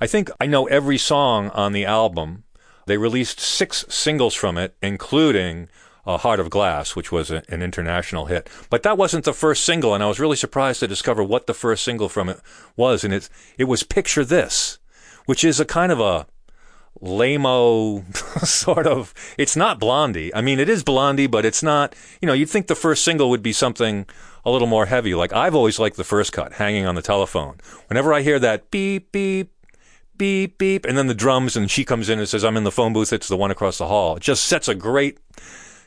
I 0.00 0.06
think 0.06 0.30
I 0.40 0.46
know 0.46 0.66
every 0.66 0.98
song 0.98 1.50
on 1.50 1.72
the 1.72 1.84
album. 1.84 2.44
They 2.86 2.96
released 2.96 3.38
six 3.38 3.84
singles 3.88 4.34
from 4.34 4.58
it, 4.58 4.74
including 4.82 5.68
uh, 6.06 6.18
Heart 6.18 6.40
of 6.40 6.50
Glass, 6.50 6.96
which 6.96 7.12
was 7.12 7.30
a, 7.30 7.42
an 7.48 7.62
international 7.62 8.26
hit. 8.26 8.48
But 8.70 8.82
that 8.82 8.98
wasn't 8.98 9.24
the 9.24 9.32
first 9.32 9.64
single, 9.64 9.94
and 9.94 10.02
I 10.02 10.08
was 10.08 10.20
really 10.20 10.36
surprised 10.36 10.80
to 10.80 10.88
discover 10.88 11.22
what 11.22 11.46
the 11.46 11.54
first 11.54 11.84
single 11.84 12.08
from 12.08 12.28
it 12.28 12.40
was. 12.76 13.04
And 13.04 13.14
it, 13.14 13.28
it 13.58 13.64
was 13.64 13.82
Picture 13.82 14.24
This, 14.24 14.78
which 15.26 15.44
is 15.44 15.60
a 15.60 15.64
kind 15.64 15.92
of 15.92 16.00
a 16.00 16.26
lameo 17.00 18.04
sort 18.46 18.86
of. 18.86 19.14
It's 19.38 19.56
not 19.56 19.78
Blondie. 19.78 20.34
I 20.34 20.40
mean, 20.40 20.60
it 20.60 20.68
is 20.68 20.82
Blondie, 20.82 21.26
but 21.26 21.44
it's 21.44 21.62
not. 21.62 21.94
You 22.20 22.26
know, 22.26 22.32
you'd 22.32 22.50
think 22.50 22.66
the 22.66 22.74
first 22.74 23.04
single 23.04 23.30
would 23.30 23.42
be 23.42 23.52
something 23.52 24.06
a 24.44 24.50
little 24.50 24.68
more 24.68 24.86
heavy. 24.86 25.14
Like 25.14 25.32
I've 25.32 25.54
always 25.54 25.78
liked 25.78 25.96
the 25.96 26.04
first 26.04 26.32
cut, 26.32 26.54
hanging 26.54 26.86
on 26.86 26.94
the 26.94 27.02
telephone. 27.02 27.58
Whenever 27.88 28.12
I 28.12 28.22
hear 28.22 28.38
that 28.38 28.70
beep 28.70 29.12
beep 29.12 29.50
beep 30.16 30.58
beep, 30.58 30.84
and 30.84 30.96
then 30.96 31.06
the 31.06 31.14
drums, 31.14 31.56
and 31.56 31.70
she 31.70 31.84
comes 31.84 32.08
in 32.08 32.18
and 32.18 32.28
says, 32.28 32.44
"I'm 32.44 32.56
in 32.56 32.64
the 32.64 32.70
phone 32.70 32.92
booth." 32.92 33.12
It's 33.12 33.28
the 33.28 33.36
one 33.36 33.50
across 33.50 33.78
the 33.78 33.88
hall. 33.88 34.16
It 34.16 34.22
just 34.22 34.44
sets 34.44 34.68
a 34.68 34.74
great 34.74 35.18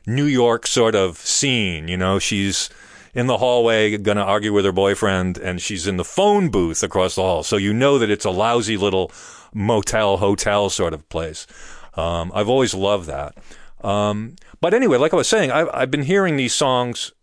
New 0.07 0.25
York 0.25 0.67
sort 0.67 0.95
of 0.95 1.17
scene. 1.17 1.87
You 1.87 1.97
know, 1.97 2.19
she's 2.19 2.69
in 3.13 3.27
the 3.27 3.37
hallway 3.37 3.97
going 3.97 4.17
to 4.17 4.23
argue 4.23 4.53
with 4.53 4.65
her 4.65 4.71
boyfriend, 4.71 5.37
and 5.37 5.61
she's 5.61 5.87
in 5.87 5.97
the 5.97 6.03
phone 6.03 6.49
booth 6.49 6.83
across 6.83 7.15
the 7.15 7.21
hall. 7.21 7.43
So 7.43 7.57
you 7.57 7.73
know 7.73 7.97
that 7.97 8.09
it's 8.09 8.25
a 8.25 8.31
lousy 8.31 8.77
little 8.77 9.11
motel, 9.53 10.17
hotel 10.17 10.69
sort 10.69 10.93
of 10.93 11.07
place. 11.09 11.47
Um, 11.95 12.31
I've 12.35 12.49
always 12.49 12.73
loved 12.73 13.07
that. 13.07 13.37
Um, 13.81 14.35
but 14.61 14.73
anyway, 14.73 14.97
like 14.97 15.13
I 15.13 15.17
was 15.17 15.27
saying, 15.27 15.51
I've, 15.51 15.69
I've 15.73 15.91
been 15.91 16.03
hearing 16.03 16.37
these 16.37 16.53
songs 16.53 17.13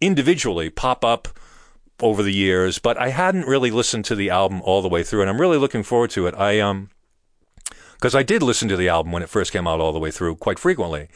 individually 0.00 0.70
pop 0.70 1.04
up 1.04 1.28
over 2.00 2.22
the 2.22 2.32
years, 2.32 2.78
but 2.78 2.98
I 2.98 3.10
hadn't 3.10 3.46
really 3.46 3.70
listened 3.70 4.04
to 4.06 4.14
the 4.14 4.30
album 4.30 4.62
all 4.62 4.82
the 4.82 4.88
way 4.88 5.02
through, 5.02 5.20
and 5.20 5.30
I'm 5.30 5.40
really 5.40 5.58
looking 5.58 5.82
forward 5.82 6.10
to 6.10 6.26
it. 6.26 6.34
I 6.34 6.58
um, 6.58 6.90
because 7.94 8.14
I 8.14 8.22
did 8.22 8.42
listen 8.42 8.66
to 8.68 8.76
the 8.76 8.88
album 8.88 9.12
when 9.12 9.22
it 9.22 9.28
first 9.28 9.52
came 9.52 9.66
out 9.66 9.78
all 9.78 9.92
the 9.92 9.98
way 9.98 10.10
through 10.10 10.36
quite 10.36 10.58
frequently, 10.58 11.08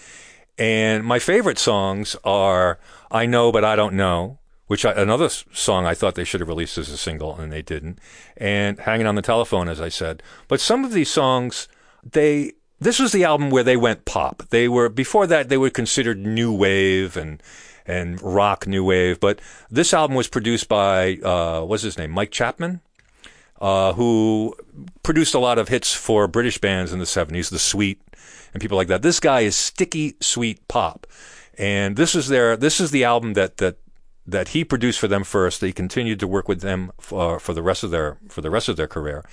and 0.59 1.05
my 1.05 1.19
favorite 1.19 1.59
songs 1.59 2.17
are 2.25 2.79
I 3.11 3.27
Know 3.27 3.51
But 3.53 3.65
I 3.65 3.77
Don't 3.77 3.95
Know, 3.95 4.39
which 4.67 4.85
I, 4.85 4.93
another 4.93 5.29
song 5.29 5.87
I 5.87 5.95
thought 5.95 6.15
they 6.15 6.25
should 6.25 6.41
have 6.41 6.49
released 6.49 6.79
as 6.79 6.89
a 6.89 6.97
single 6.97 7.37
and 7.37 7.53
they 7.53 7.63
didn't, 7.63 7.99
and 8.37 8.79
Hanging 8.79 9.07
on 9.07 9.15
the 9.15 9.23
Telephone, 9.23 9.69
as 9.69 9.81
I 9.81 9.89
said. 9.89 10.23
But 10.49 10.61
some 10.61 10.85
of 10.85 10.93
these 10.93 11.11
songs, 11.11 11.69
they 12.03 12.53
this 12.81 12.99
was 12.99 13.13
the 13.13 13.25
album 13.25 13.51
where 13.51 13.63
they 13.63 13.77
went 13.77 14.05
pop. 14.05 14.43
They 14.51 14.69
were 14.69 14.89
before 14.89 15.27
that 15.27 15.49
they 15.49 15.57
were 15.57 15.71
considered 15.71 16.19
new 16.19 16.53
wave 16.53 17.17
and 17.17 17.43
and 17.87 18.21
rock 18.23 18.67
new 18.67 18.85
wave, 18.85 19.21
but 19.21 19.41
this 19.71 19.93
album 19.93 20.17
was 20.17 20.29
produced 20.29 20.69
by 20.69 21.17
uh, 21.17 21.63
what's 21.63 21.83
his 21.83 21.99
name, 21.99 22.11
Mike 22.11 22.31
Chapman, 22.31 22.81
uh, 23.61 23.93
who 23.93 24.55
produced 25.03 25.35
a 25.35 25.39
lot 25.39 25.59
of 25.59 25.69
hits 25.69 25.95
for 25.95 26.27
British 26.27 26.59
bands 26.59 26.93
in 26.93 26.99
the 26.99 27.05
'70s, 27.05 27.51
The 27.51 27.59
Sweet 27.59 28.01
and 28.55 28.61
people 28.61 28.79
like 28.79 28.89
that. 28.89 29.03
This 29.03 29.21
guy 29.21 29.41
is 29.41 29.57
sticky 29.57 30.15
sweet 30.21 30.67
pop, 30.69 31.07
and 31.59 31.97
this 31.97 32.15
is 32.15 32.29
their 32.29 32.57
this 32.57 32.81
is 32.81 32.91
the 32.91 33.05
album 33.05 33.35
that 33.35 33.59
that 33.59 33.77
that 34.27 34.49
he 34.49 34.65
produced 34.65 34.99
for 34.99 35.09
them 35.09 35.25
first. 35.25 35.61
They 35.61 35.73
continued 35.73 36.21
to 36.21 36.27
work 36.27 36.49
with 36.49 36.61
them 36.63 36.93
for, 36.99 37.39
for 37.39 37.53
the 37.53 37.63
rest 37.63 37.83
of 37.83 37.91
their 37.91 38.17
for 38.29 38.41
the 38.41 38.51
rest 38.51 38.69
of 38.69 38.77
their 38.77 38.87
career. 38.87 39.25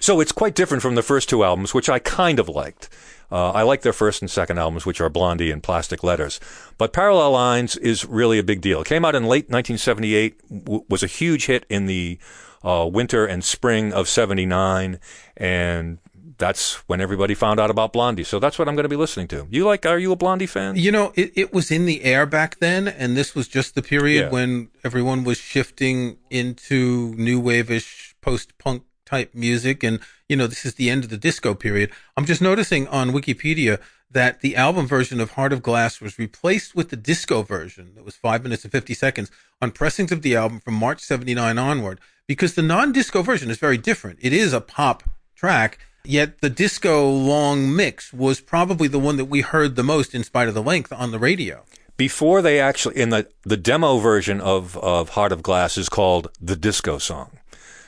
So 0.00 0.20
it's 0.20 0.32
quite 0.32 0.54
different 0.54 0.82
from 0.82 0.94
the 0.94 1.02
first 1.02 1.28
two 1.28 1.44
albums, 1.44 1.74
which 1.74 1.88
I 1.88 1.98
kind 1.98 2.38
of 2.38 2.48
liked. 2.48 2.88
Uh, 3.30 3.52
I 3.52 3.62
like 3.62 3.82
their 3.82 3.92
first 3.92 4.22
and 4.22 4.30
second 4.30 4.58
albums, 4.58 4.84
which 4.86 5.00
are 5.00 5.08
Blondie 5.08 5.50
and 5.50 5.62
Plastic 5.62 6.02
Letters. 6.02 6.40
But 6.78 6.92
Parallel 6.92 7.32
Lines 7.32 7.76
is 7.76 8.04
really 8.04 8.38
a 8.38 8.42
big 8.42 8.60
deal. 8.60 8.80
It 8.80 8.88
came 8.88 9.04
out 9.04 9.14
in 9.14 9.24
late 9.24 9.48
1978, 9.50 10.64
w- 10.64 10.84
was 10.88 11.02
a 11.02 11.06
huge 11.06 11.46
hit 11.46 11.64
in 11.68 11.86
the 11.86 12.18
uh, 12.64 12.88
winter 12.90 13.26
and 13.26 13.44
spring 13.44 13.92
of 13.92 14.08
79, 14.08 14.98
and 15.36 15.98
that's 16.40 16.74
when 16.88 17.00
everybody 17.00 17.34
found 17.34 17.60
out 17.60 17.70
about 17.70 17.92
Blondie. 17.92 18.24
So 18.24 18.40
that's 18.40 18.58
what 18.58 18.66
I'm 18.66 18.74
going 18.74 18.84
to 18.84 18.88
be 18.88 18.96
listening 18.96 19.28
to. 19.28 19.46
You 19.50 19.64
like? 19.64 19.86
Are 19.86 19.98
you 19.98 20.10
a 20.10 20.16
Blondie 20.16 20.46
fan? 20.46 20.74
You 20.74 20.90
know, 20.90 21.12
it, 21.14 21.32
it 21.36 21.52
was 21.52 21.70
in 21.70 21.86
the 21.86 22.02
air 22.02 22.26
back 22.26 22.58
then, 22.58 22.88
and 22.88 23.16
this 23.16 23.34
was 23.34 23.46
just 23.46 23.76
the 23.76 23.82
period 23.82 24.24
yeah. 24.24 24.30
when 24.30 24.70
everyone 24.82 25.22
was 25.22 25.38
shifting 25.38 26.18
into 26.30 27.14
new 27.16 27.38
wave-ish 27.38 28.16
post-punk 28.20 28.82
type 29.06 29.34
music, 29.34 29.84
and 29.84 30.00
you 30.28 30.36
know, 30.36 30.46
this 30.46 30.64
is 30.64 30.74
the 30.74 30.90
end 30.90 31.04
of 31.04 31.10
the 31.10 31.16
disco 31.16 31.54
period. 31.54 31.90
I'm 32.16 32.24
just 32.24 32.42
noticing 32.42 32.88
on 32.88 33.10
Wikipedia 33.10 33.80
that 34.10 34.40
the 34.40 34.56
album 34.56 34.86
version 34.86 35.20
of 35.20 35.32
Heart 35.32 35.52
of 35.52 35.62
Glass 35.62 36.00
was 36.00 36.18
replaced 36.18 36.74
with 36.74 36.88
the 36.88 36.96
disco 36.96 37.42
version 37.42 37.92
that 37.94 38.04
was 38.04 38.16
five 38.16 38.42
minutes 38.42 38.64
and 38.64 38.72
50 38.72 38.92
seconds 38.94 39.30
on 39.62 39.70
pressings 39.70 40.10
of 40.10 40.22
the 40.22 40.34
album 40.34 40.60
from 40.60 40.74
March 40.74 41.00
79 41.00 41.58
onward, 41.58 42.00
because 42.26 42.54
the 42.54 42.62
non-disco 42.62 43.22
version 43.22 43.50
is 43.50 43.58
very 43.58 43.78
different. 43.78 44.18
It 44.20 44.32
is 44.32 44.52
a 44.52 44.60
pop 44.60 45.04
track 45.36 45.78
Yet 46.04 46.40
the 46.40 46.50
disco 46.50 47.08
long 47.08 47.74
mix 47.74 48.12
was 48.12 48.40
probably 48.40 48.88
the 48.88 48.98
one 48.98 49.16
that 49.16 49.26
we 49.26 49.42
heard 49.42 49.76
the 49.76 49.82
most 49.82 50.14
in 50.14 50.24
spite 50.24 50.48
of 50.48 50.54
the 50.54 50.62
length 50.62 50.92
on 50.92 51.10
the 51.10 51.18
radio. 51.18 51.64
Before 51.96 52.40
they 52.40 52.58
actually, 52.58 52.96
in 52.96 53.10
the, 53.10 53.28
the 53.42 53.58
demo 53.58 53.98
version 53.98 54.40
of, 54.40 54.76
of 54.78 55.10
Heart 55.10 55.32
of 55.32 55.42
Glass 55.42 55.76
is 55.76 55.90
called 55.90 56.30
the 56.40 56.56
disco 56.56 56.96
song. 56.96 57.38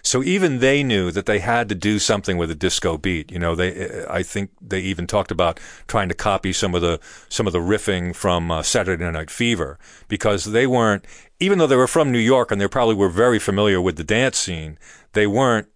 So 0.02 0.22
even 0.22 0.58
they 0.58 0.82
knew 0.82 1.12
that 1.12 1.26
they 1.26 1.38
had 1.38 1.68
to 1.68 1.74
do 1.76 1.98
something 2.00 2.36
with 2.36 2.50
a 2.50 2.56
disco 2.56 2.98
beat. 2.98 3.30
You 3.30 3.38
know, 3.38 3.54
they 3.54 4.04
I 4.10 4.24
think 4.24 4.50
they 4.60 4.80
even 4.80 5.06
talked 5.06 5.30
about 5.30 5.60
trying 5.86 6.08
to 6.08 6.14
copy 6.14 6.52
some 6.52 6.74
of 6.74 6.82
the 6.82 6.98
some 7.28 7.46
of 7.46 7.52
the 7.52 7.60
riffing 7.60 8.14
from 8.14 8.50
uh, 8.50 8.62
Saturday 8.62 9.08
Night 9.10 9.30
Fever 9.30 9.78
because 10.08 10.46
they 10.46 10.66
weren't 10.66 11.04
even 11.38 11.58
though 11.58 11.68
they 11.68 11.76
were 11.76 11.86
from 11.86 12.10
New 12.10 12.18
York 12.18 12.50
and 12.50 12.60
they 12.60 12.66
probably 12.66 12.96
were 12.96 13.08
very 13.08 13.38
familiar 13.38 13.80
with 13.80 13.96
the 13.96 14.04
dance 14.04 14.38
scene, 14.38 14.76
they 15.12 15.26
weren't 15.26 15.68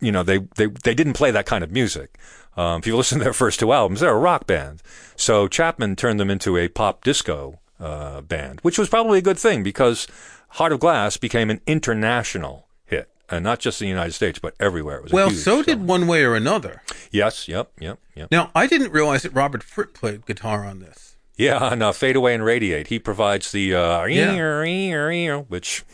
you 0.00 0.12
know, 0.12 0.22
they, 0.22 0.38
they, 0.56 0.66
they 0.66 0.94
didn't 0.94 1.14
play 1.14 1.30
that 1.30 1.46
kind 1.46 1.62
of 1.64 1.70
music. 1.72 2.18
Um, 2.56 2.78
if 2.80 2.86
you 2.86 2.96
listen 2.96 3.18
to 3.18 3.24
their 3.24 3.32
first 3.44 3.60
two 3.60 3.72
albums, 3.72 4.00
they're 4.00 4.10
a 4.10 4.18
rock 4.18 4.46
band. 4.46 4.82
So 5.16 5.46
Chapman 5.48 5.96
turned 5.96 6.18
them 6.20 6.30
into 6.30 6.56
a 6.56 6.68
pop 6.68 7.04
disco 7.04 7.60
uh, 7.80 8.20
band, 8.22 8.60
which 8.62 8.78
was 8.78 8.88
probably 8.88 9.18
a 9.18 9.22
good 9.22 9.38
thing 9.38 9.62
because 9.62 10.06
Heart 10.50 10.72
of 10.72 10.80
Glass 10.80 11.16
became 11.18 11.50
an 11.50 11.60
international 11.66 12.66
hit, 12.86 13.10
and 13.28 13.44
not 13.44 13.58
just 13.60 13.80
in 13.82 13.86
the 13.86 13.90
United 13.90 14.12
States, 14.12 14.38
but 14.38 14.54
everywhere. 14.58 14.98
It 14.98 15.02
was 15.04 15.12
well, 15.12 15.30
so 15.30 15.62
did 15.62 15.78
song. 15.78 15.86
One 15.86 16.06
Way 16.06 16.22
or 16.24 16.34
Another. 16.34 16.82
yes, 17.10 17.46
yep, 17.48 17.70
yep, 17.78 17.98
yep. 18.14 18.30
Now, 18.30 18.50
I 18.54 18.66
didn't 18.66 18.92
realize 18.92 19.22
that 19.22 19.34
Robert 19.34 19.62
Fripp 19.62 19.92
played 19.94 20.24
guitar 20.24 20.64
on 20.64 20.78
this. 20.80 21.16
Yeah, 21.36 21.74
no, 21.78 21.92
Fade 21.92 22.16
Away 22.16 22.34
and 22.34 22.44
Radiate. 22.44 22.86
He 22.86 22.98
provides 22.98 23.52
the 23.52 23.74
uh, 23.74 24.04
Yeah. 24.04 25.40
which. 25.48 25.84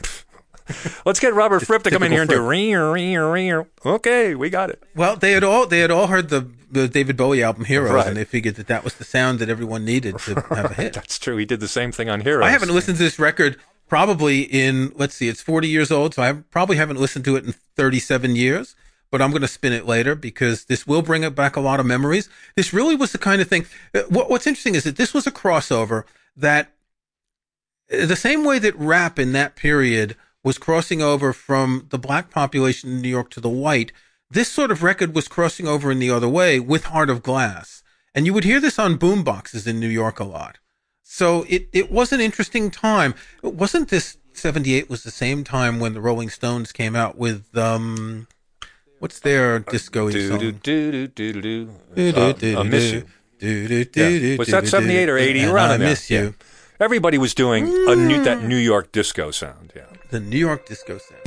Let's 1.07 1.21
get 1.21 1.35
Robert 1.35 1.61
Fripp 1.67 1.83
to 1.85 1.91
come 1.91 2.03
in 2.03 2.13
here 2.13 2.23
and 2.23 2.29
do 2.29 2.35
typical 2.37 2.49
ring, 2.49 2.75
ring, 2.75 3.17
ring. 3.19 3.67
Okay, 3.85 4.35
we 4.35 4.51
got 4.51 4.71
it. 4.71 4.83
Well, 4.95 5.17
they 5.17 5.33
had 5.33 5.45
all 5.45 5.67
they 5.67 5.81
had 5.81 5.91
all 5.91 6.07
heard 6.07 6.29
the, 6.29 6.49
the 6.71 6.89
David 6.89 7.17
Bowie 7.17 7.43
album 7.43 7.65
Heroes, 7.65 7.93
Right. 7.93 8.07
and 8.07 8.17
they 8.17 8.25
figured 8.25 8.55
that 8.57 8.67
that 8.69 8.85
was 8.85 8.95
the 8.95 9.05
sound 9.05 9.39
that 9.41 9.49
everyone 9.49 9.85
needed 9.85 10.19
to 10.21 10.35
have 10.51 10.71
a 10.71 10.75
hit. 10.75 10.93
That's 10.95 11.19
true. 11.19 11.37
He 11.37 11.45
did 11.45 11.61
the 11.61 11.69
same 11.69 11.93
thing 11.93 12.09
on 12.09 12.21
Heroes. 12.21 12.47
I 12.47 12.51
haven't 12.51 12.71
listened 12.73 12.97
to 12.99 13.03
this 13.03 13.19
record 13.19 13.57
probably 13.89 14.43
in 14.43 14.93
let's 14.97 15.15
see, 15.15 15.29
it's 15.29 15.43
40 15.43 15.69
years 15.69 15.91
old, 15.91 16.15
so 16.15 16.23
I 16.23 16.33
probably 16.33 16.77
haven't 16.77 16.99
listened 16.99 17.25
to 17.27 17.37
it 17.37 17.45
in 17.45 17.53
37 17.77 18.37
years. 18.37 18.75
But 19.11 19.21
I'm 19.21 19.29
going 19.31 19.43
to 19.43 19.49
spin 19.49 19.75
it 19.75 19.85
later 19.85 20.15
because 20.15 20.65
this 20.65 20.87
will 20.87 21.03
bring 21.03 21.23
it 21.23 21.35
back 21.35 21.55
a 21.55 21.61
lot 21.61 21.81
of 21.81 21.85
memories. 21.85 22.31
This 22.57 22.73
really 22.73 22.97
was 22.97 23.13
the 23.13 23.19
kind 23.19 23.43
of 23.43 23.49
thing. 23.49 23.67
uh, 23.95 24.01
What, 24.09 24.31
what's 24.31 24.47
interesting 24.47 24.75
is 24.75 24.85
that 24.85 24.97
this 24.97 25.13
was 25.13 25.27
a 25.27 25.31
crossover 25.31 26.05
that, 26.35 26.73
uh, 27.93 28.07
the 28.07 28.17
same 28.17 28.43
way 28.43 28.59
that 28.59 28.75
rap 28.79 29.19
in 29.19 29.33
that 29.33 29.55
period 29.55 30.17
was 30.45 30.59
crossing 30.59 31.01
over 31.03 31.33
from 31.33 31.87
the 31.91 31.99
black 31.99 32.31
population 32.31 32.91
in 32.91 33.03
New 33.03 33.09
York 33.09 33.31
to 33.31 33.41
the 33.41 33.49
white, 33.49 33.93
this 34.31 34.51
sort 34.51 34.71
of 34.71 34.83
record 34.83 35.15
was 35.15 35.29
crossing 35.29 35.69
over 35.69 35.91
in 35.91 35.99
the 35.99 36.11
other 36.11 36.29
way 36.29 36.59
with 36.59 36.85
Heart 36.85 37.11
of 37.11 37.23
Glass. 37.23 37.83
And 38.15 38.27
you 38.27 38.35
would 38.35 38.45
hear 38.45 38.61
this 38.61 38.79
on 38.79 38.97
boom 38.97 39.23
boxes 39.25 39.67
in 39.67 39.79
New 39.79 39.89
York 39.89 40.19
a 40.21 40.25
lot. 40.25 40.59
So 41.03 41.45
it, 41.49 41.69
it 41.73 41.91
was 41.91 42.13
an 42.13 42.21
interesting 42.21 42.71
time. 42.71 43.15
It 43.43 43.55
Wasn't 43.55 43.89
this 43.89 44.17
78 44.33 44.89
was 44.89 45.03
the 45.03 45.11
same 45.11 45.45
time 45.45 45.79
when 45.79 45.93
the 45.93 46.01
Rolling 46.01 46.31
Stones 46.31 46.73
came 46.73 46.97
out 46.97 47.17
with, 47.17 47.57
um, 47.57 48.27
what's 48.99 49.21
their 49.21 49.59
disco 49.59 50.11
Do 50.11 50.13
do 50.19 50.29
song? 50.29 50.39
do 50.39 50.53
do 50.53 51.07
do 51.09 51.33
do 51.33 51.69
do. 51.95 52.15
Uh, 52.17 52.61
I 52.61 52.63
miss 52.63 52.93
you. 52.93 53.05
Yeah. 53.41 54.37
Was 54.39 54.49
that 54.49 54.67
78 54.67 55.09
or 55.09 55.19
80? 55.19 55.45
Around 55.45 55.71
I 55.71 55.77
miss 55.77 56.11
you. 56.11 56.35
Everybody 56.81 57.19
was 57.19 57.35
doing 57.35 57.67
a 57.89 57.95
new, 57.95 58.25
that 58.25 58.43
New 58.43 58.57
York 58.57 58.93
disco 58.93 59.31
sound. 59.31 59.73
Yeah. 59.77 59.85
The 60.13 60.21
New 60.21 60.37
York 60.37 60.67
disco 60.67 60.99
sound. 60.99 61.23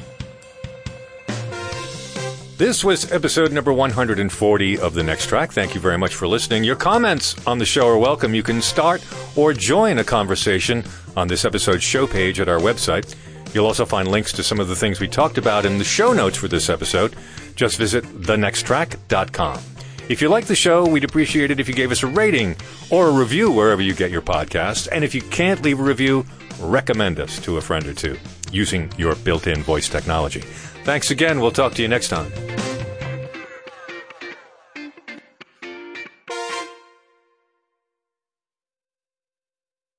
This 2.55 2.83
was 2.83 3.11
episode 3.11 3.51
number 3.51 3.73
140 3.73 4.77
of 4.77 4.93
The 4.93 5.01
Next 5.01 5.25
Track. 5.25 5.53
Thank 5.53 5.73
you 5.73 5.81
very 5.81 5.97
much 5.97 6.13
for 6.13 6.27
listening. 6.27 6.63
Your 6.63 6.75
comments 6.75 7.35
on 7.47 7.57
the 7.57 7.65
show 7.65 7.87
are 7.87 7.97
welcome. 7.97 8.35
You 8.35 8.43
can 8.43 8.61
start 8.61 9.03
or 9.35 9.53
join 9.53 9.97
a 9.97 10.03
conversation 10.03 10.83
on 11.17 11.27
this 11.27 11.45
episode's 11.45 11.81
show 11.81 12.05
page 12.05 12.39
at 12.39 12.47
our 12.47 12.59
website. 12.59 13.15
You'll 13.55 13.65
also 13.65 13.87
find 13.87 14.07
links 14.07 14.31
to 14.33 14.43
some 14.43 14.59
of 14.59 14.67
the 14.67 14.75
things 14.75 14.99
we 14.99 15.07
talked 15.07 15.39
about 15.39 15.65
in 15.65 15.79
the 15.79 15.83
show 15.83 16.13
notes 16.13 16.37
for 16.37 16.47
this 16.47 16.69
episode. 16.69 17.15
Just 17.55 17.79
visit 17.79 18.03
thenexttrack.com. 18.03 19.61
If 20.09 20.21
you 20.21 20.29
like 20.29 20.45
the 20.45 20.55
show, 20.55 20.87
we'd 20.87 21.03
appreciate 21.03 21.49
it 21.49 21.59
if 21.59 21.67
you 21.67 21.73
gave 21.73 21.91
us 21.91 22.03
a 22.03 22.07
rating 22.07 22.55
or 22.91 23.07
a 23.07 23.11
review 23.11 23.49
wherever 23.49 23.81
you 23.81 23.95
get 23.95 24.11
your 24.11 24.21
podcasts. 24.21 24.87
And 24.91 25.03
if 25.03 25.15
you 25.15 25.23
can't 25.23 25.63
leave 25.63 25.79
a 25.79 25.83
review, 25.83 26.23
recommend 26.59 27.19
us 27.19 27.39
to 27.39 27.57
a 27.57 27.61
friend 27.61 27.87
or 27.87 27.95
two 27.95 28.15
using 28.55 28.91
your 28.97 29.15
built 29.15 29.47
in 29.47 29.61
voice 29.61 29.89
technology. 29.89 30.41
Thanks 30.83 31.11
again. 31.11 31.39
We'll 31.39 31.51
talk 31.51 31.73
to 31.73 31.81
you 31.81 31.87
next 31.87 32.07
time. 32.09 32.31